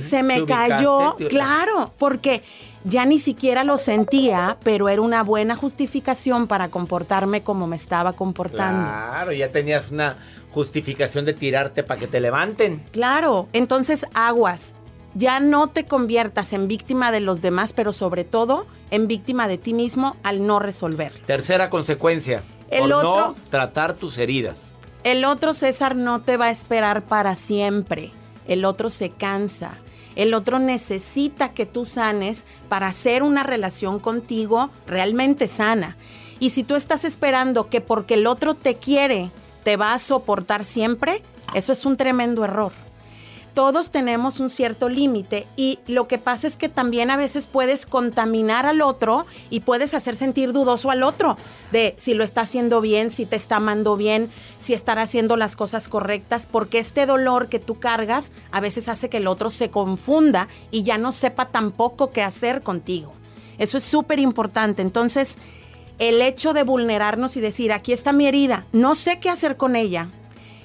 se 0.00 0.22
me 0.22 0.44
cayó, 0.46 1.14
Te- 1.18 1.28
claro, 1.28 1.92
porque 1.98 2.42
ya 2.84 3.04
ni 3.04 3.18
siquiera 3.18 3.64
lo 3.64 3.76
sentía, 3.76 4.56
pero 4.62 4.88
era 4.88 5.02
una 5.02 5.22
buena 5.22 5.56
justificación 5.56 6.46
para 6.46 6.70
comportarme 6.70 7.42
como 7.42 7.66
me 7.66 7.76
estaba 7.76 8.14
comportando. 8.14 8.88
Claro, 8.90 9.32
ya 9.32 9.50
tenías 9.50 9.90
una 9.90 10.16
justificación 10.50 11.24
de 11.24 11.34
tirarte 11.34 11.82
para 11.82 12.00
que 12.00 12.06
te 12.06 12.20
levanten. 12.20 12.82
Claro, 12.92 13.48
entonces 13.52 14.06
aguas. 14.14 14.76
Ya 15.16 15.38
no 15.38 15.68
te 15.68 15.84
conviertas 15.86 16.52
en 16.52 16.66
víctima 16.66 17.12
de 17.12 17.20
los 17.20 17.40
demás, 17.40 17.72
pero 17.72 17.92
sobre 17.92 18.24
todo 18.24 18.66
en 18.90 19.06
víctima 19.06 19.46
de 19.46 19.58
ti 19.58 19.72
mismo 19.72 20.16
al 20.24 20.44
no 20.46 20.58
resolver. 20.58 21.12
Tercera 21.26 21.70
consecuencia. 21.70 22.42
El 22.70 22.80
por 22.90 22.92
otro- 22.92 23.26
no 23.28 23.36
tratar 23.50 23.94
tus 23.94 24.18
heridas. 24.18 24.74
El 25.02 25.24
otro 25.24 25.52
César 25.54 25.96
no 25.96 26.22
te 26.22 26.36
va 26.36 26.46
a 26.46 26.50
esperar 26.50 27.02
para 27.02 27.36
siempre. 27.36 28.10
El 28.46 28.64
otro 28.64 28.90
se 28.90 29.10
cansa. 29.10 29.72
El 30.16 30.32
otro 30.32 30.58
necesita 30.58 31.52
que 31.52 31.66
tú 31.66 31.84
sanes 31.84 32.44
para 32.68 32.86
hacer 32.86 33.22
una 33.22 33.42
relación 33.42 33.98
contigo 33.98 34.70
realmente 34.86 35.48
sana. 35.48 35.96
Y 36.40 36.50
si 36.50 36.62
tú 36.62 36.76
estás 36.76 37.04
esperando 37.04 37.68
que 37.68 37.80
porque 37.80 38.14
el 38.14 38.26
otro 38.26 38.54
te 38.54 38.76
quiere, 38.76 39.30
te 39.62 39.76
va 39.76 39.92
a 39.94 39.98
soportar 39.98 40.64
siempre, 40.64 41.22
eso 41.54 41.72
es 41.72 41.84
un 41.84 41.96
tremendo 41.96 42.44
error. 42.44 42.72
Todos 43.54 43.90
tenemos 43.90 44.40
un 44.40 44.50
cierto 44.50 44.88
límite 44.88 45.46
y 45.56 45.78
lo 45.86 46.08
que 46.08 46.18
pasa 46.18 46.48
es 46.48 46.56
que 46.56 46.68
también 46.68 47.08
a 47.12 47.16
veces 47.16 47.46
puedes 47.46 47.86
contaminar 47.86 48.66
al 48.66 48.82
otro 48.82 49.26
y 49.48 49.60
puedes 49.60 49.94
hacer 49.94 50.16
sentir 50.16 50.52
dudoso 50.52 50.90
al 50.90 51.04
otro 51.04 51.38
de 51.70 51.94
si 51.96 52.14
lo 52.14 52.24
está 52.24 52.40
haciendo 52.40 52.80
bien, 52.80 53.12
si 53.12 53.26
te 53.26 53.36
está 53.36 53.56
amando 53.56 53.96
bien, 53.96 54.28
si 54.58 54.74
estará 54.74 55.02
haciendo 55.02 55.36
las 55.36 55.54
cosas 55.54 55.86
correctas, 55.86 56.48
porque 56.50 56.80
este 56.80 57.06
dolor 57.06 57.48
que 57.48 57.60
tú 57.60 57.78
cargas 57.78 58.32
a 58.50 58.60
veces 58.60 58.88
hace 58.88 59.08
que 59.08 59.18
el 59.18 59.28
otro 59.28 59.50
se 59.50 59.70
confunda 59.70 60.48
y 60.72 60.82
ya 60.82 60.98
no 60.98 61.12
sepa 61.12 61.46
tampoco 61.46 62.10
qué 62.10 62.22
hacer 62.22 62.60
contigo. 62.60 63.12
Eso 63.58 63.78
es 63.78 63.84
súper 63.84 64.18
importante. 64.18 64.82
Entonces, 64.82 65.38
el 66.00 66.20
hecho 66.22 66.54
de 66.54 66.64
vulnerarnos 66.64 67.36
y 67.36 67.40
decir, 67.40 67.72
aquí 67.72 67.92
está 67.92 68.12
mi 68.12 68.26
herida, 68.26 68.66
no 68.72 68.96
sé 68.96 69.20
qué 69.20 69.30
hacer 69.30 69.56
con 69.56 69.76
ella 69.76 70.08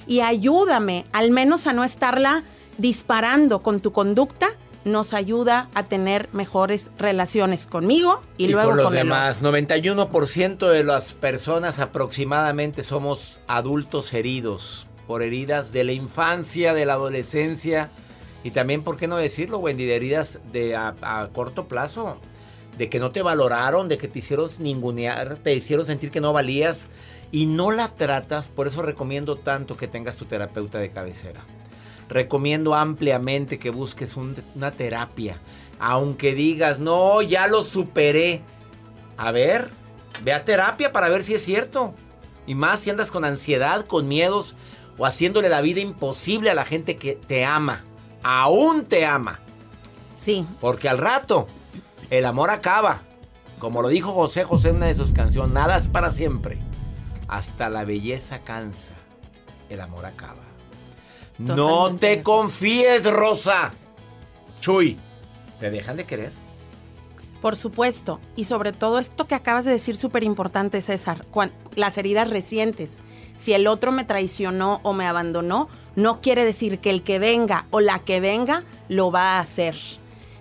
y 0.08 0.22
ayúdame 0.22 1.04
al 1.12 1.30
menos 1.30 1.68
a 1.68 1.72
no 1.72 1.84
estarla 1.84 2.42
disparando 2.80 3.62
con 3.62 3.80
tu 3.80 3.92
conducta, 3.92 4.48
nos 4.84 5.12
ayuda 5.12 5.68
a 5.74 5.84
tener 5.84 6.30
mejores 6.32 6.90
relaciones 6.98 7.66
conmigo 7.66 8.22
y, 8.38 8.48
luego 8.48 8.70
con 8.70 8.76
los 8.78 8.86
con 8.86 8.96
el 8.96 9.04
demás. 9.04 9.42
91% 9.42 10.68
de 10.70 10.84
las 10.84 11.12
personas 11.12 11.78
aproximadamente 11.78 12.82
somos 12.82 13.40
adultos 13.46 14.14
heridos 14.14 14.88
por 15.06 15.22
heridas 15.22 15.72
de 15.72 15.84
la 15.84 15.92
infancia, 15.92 16.72
de 16.72 16.86
la 16.86 16.94
adolescencia 16.94 17.90
y 18.42 18.52
también, 18.52 18.82
¿por 18.82 18.96
qué 18.96 19.06
no 19.06 19.18
decirlo, 19.18 19.58
Wendy? 19.58 19.84
De 19.84 19.96
heridas 19.96 20.40
de 20.50 20.74
a, 20.74 20.94
a 21.02 21.28
corto 21.28 21.68
plazo, 21.68 22.16
de 22.78 22.88
que 22.88 22.98
no 22.98 23.10
te 23.10 23.20
valoraron, 23.20 23.88
de 23.88 23.98
que 23.98 24.08
te 24.08 24.20
hicieron 24.20 24.48
ningunear, 24.58 25.36
te 25.36 25.52
hicieron 25.54 25.84
sentir 25.84 26.10
que 26.10 26.22
no 26.22 26.32
valías 26.32 26.88
y 27.32 27.44
no 27.44 27.70
la 27.70 27.88
tratas. 27.88 28.48
Por 28.48 28.66
eso 28.66 28.80
recomiendo 28.80 29.36
tanto 29.36 29.76
que 29.76 29.88
tengas 29.88 30.16
tu 30.16 30.24
terapeuta 30.24 30.78
de 30.78 30.90
cabecera. 30.90 31.44
Recomiendo 32.10 32.74
ampliamente 32.74 33.58
que 33.58 33.70
busques 33.70 34.16
un- 34.16 34.34
una 34.54 34.72
terapia. 34.72 35.38
Aunque 35.78 36.34
digas, 36.34 36.78
no, 36.80 37.22
ya 37.22 37.46
lo 37.46 37.62
superé. 37.64 38.42
A 39.16 39.30
ver, 39.30 39.70
ve 40.22 40.32
a 40.32 40.44
terapia 40.44 40.92
para 40.92 41.08
ver 41.08 41.22
si 41.24 41.34
es 41.34 41.44
cierto. 41.44 41.94
Y 42.46 42.54
más 42.54 42.80
si 42.80 42.90
andas 42.90 43.10
con 43.10 43.24
ansiedad, 43.24 43.86
con 43.86 44.08
miedos 44.08 44.56
o 44.98 45.06
haciéndole 45.06 45.48
la 45.48 45.60
vida 45.60 45.80
imposible 45.80 46.50
a 46.50 46.54
la 46.54 46.64
gente 46.64 46.96
que 46.96 47.14
te 47.14 47.44
ama. 47.44 47.84
Aún 48.22 48.84
te 48.84 49.06
ama. 49.06 49.40
Sí. 50.20 50.44
Porque 50.60 50.88
al 50.88 50.98
rato 50.98 51.46
el 52.10 52.26
amor 52.26 52.50
acaba. 52.50 53.02
Como 53.60 53.82
lo 53.82 53.88
dijo 53.88 54.12
José 54.12 54.42
José 54.44 54.70
en 54.70 54.76
una 54.76 54.86
de 54.86 54.94
sus 54.94 55.12
canciones, 55.12 55.52
nada 55.52 55.76
es 55.76 55.88
para 55.88 56.10
siempre. 56.12 56.58
Hasta 57.28 57.68
la 57.70 57.84
belleza 57.84 58.40
cansa. 58.40 58.94
El 59.68 59.80
amor 59.80 60.06
acaba. 60.06 60.42
No 61.40 61.56
Totalmente 61.56 62.16
te 62.16 62.22
confíes, 62.22 63.10
Rosa. 63.10 63.72
Chuy, 64.60 64.98
¿te 65.58 65.70
dejan 65.70 65.96
de 65.96 66.04
querer? 66.04 66.32
Por 67.40 67.56
supuesto, 67.56 68.20
y 68.36 68.44
sobre 68.44 68.72
todo 68.72 68.98
esto 68.98 69.26
que 69.26 69.34
acabas 69.34 69.64
de 69.64 69.70
decir 69.70 69.96
súper 69.96 70.24
importante, 70.24 70.82
César, 70.82 71.24
cuan- 71.30 71.52
las 71.74 71.96
heridas 71.96 72.28
recientes. 72.28 72.98
Si 73.36 73.54
el 73.54 73.66
otro 73.66 73.90
me 73.92 74.04
traicionó 74.04 74.80
o 74.82 74.92
me 74.92 75.06
abandonó, 75.06 75.68
no 75.96 76.20
quiere 76.20 76.44
decir 76.44 76.78
que 76.80 76.90
el 76.90 77.02
que 77.02 77.18
venga 77.18 77.64
o 77.70 77.80
la 77.80 77.98
que 78.00 78.20
venga 78.20 78.64
lo 78.88 79.10
va 79.10 79.36
a 79.36 79.40
hacer. 79.40 79.74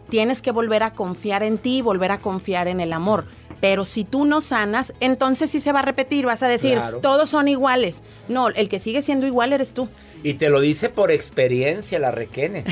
Tienes 0.09 0.41
que 0.41 0.51
volver 0.51 0.83
a 0.83 0.91
confiar 0.91 1.41
en 1.43 1.57
ti 1.57 1.77
y 1.77 1.81
volver 1.81 2.11
a 2.11 2.17
confiar 2.17 2.67
en 2.67 2.81
el 2.81 2.91
amor. 2.91 3.25
Pero 3.61 3.83
si 3.85 4.05
tú 4.05 4.25
no 4.25 4.39
sanas, 4.41 4.93
entonces 4.99 5.49
sí 5.49 5.59
se 5.59 5.71
va 5.71 5.79
a 5.79 5.83
repetir, 5.83 6.25
vas 6.25 6.43
a 6.43 6.47
decir, 6.47 6.73
Claro. 6.75 6.99
todos 6.99 7.29
son 7.29 7.47
iguales. 7.47 8.03
No, 8.27 8.47
el 8.49 8.69
que 8.69 8.79
sigue 8.79 9.01
siendo 9.01 9.27
igual 9.27 9.51
eres 9.53 9.73
tú. 9.73 9.89
Y 10.23 10.35
te 10.35 10.49
lo 10.49 10.59
dice 10.61 10.89
por 10.89 11.11
experiencia 11.11 11.99
la 11.99 12.11
Requene. 12.11 12.63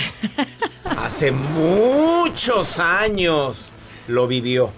Hace 0.97 1.31
muchos 1.31 2.79
años 2.79 3.71
lo 4.07 4.27
vivió, 4.27 4.69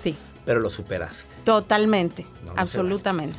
Sí, 0.00 0.16
pero 0.44 0.60
lo 0.60 0.68
superaste. 0.70 1.36
totalmente, 1.44 2.24
No, 2.44 2.50
no 2.50 2.54
se 2.54 2.60
absolutamente. 2.60 3.38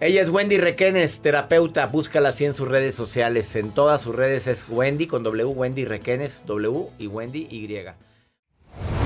Ella 0.00 0.22
es 0.22 0.30
Wendy 0.30 0.58
Requenes, 0.58 1.20
terapeuta. 1.22 1.86
Búscala 1.86 2.28
así 2.28 2.44
en 2.44 2.54
sus 2.54 2.68
redes 2.68 2.94
sociales. 2.94 3.56
En 3.56 3.72
todas 3.72 4.00
sus 4.02 4.14
redes 4.14 4.46
es 4.46 4.66
Wendy 4.68 5.08
con 5.08 5.24
W, 5.24 5.44
Wendy 5.46 5.84
Requenes, 5.84 6.44
W 6.46 6.86
y 6.98 7.08
Wendy 7.08 7.48
Y. 7.50 7.66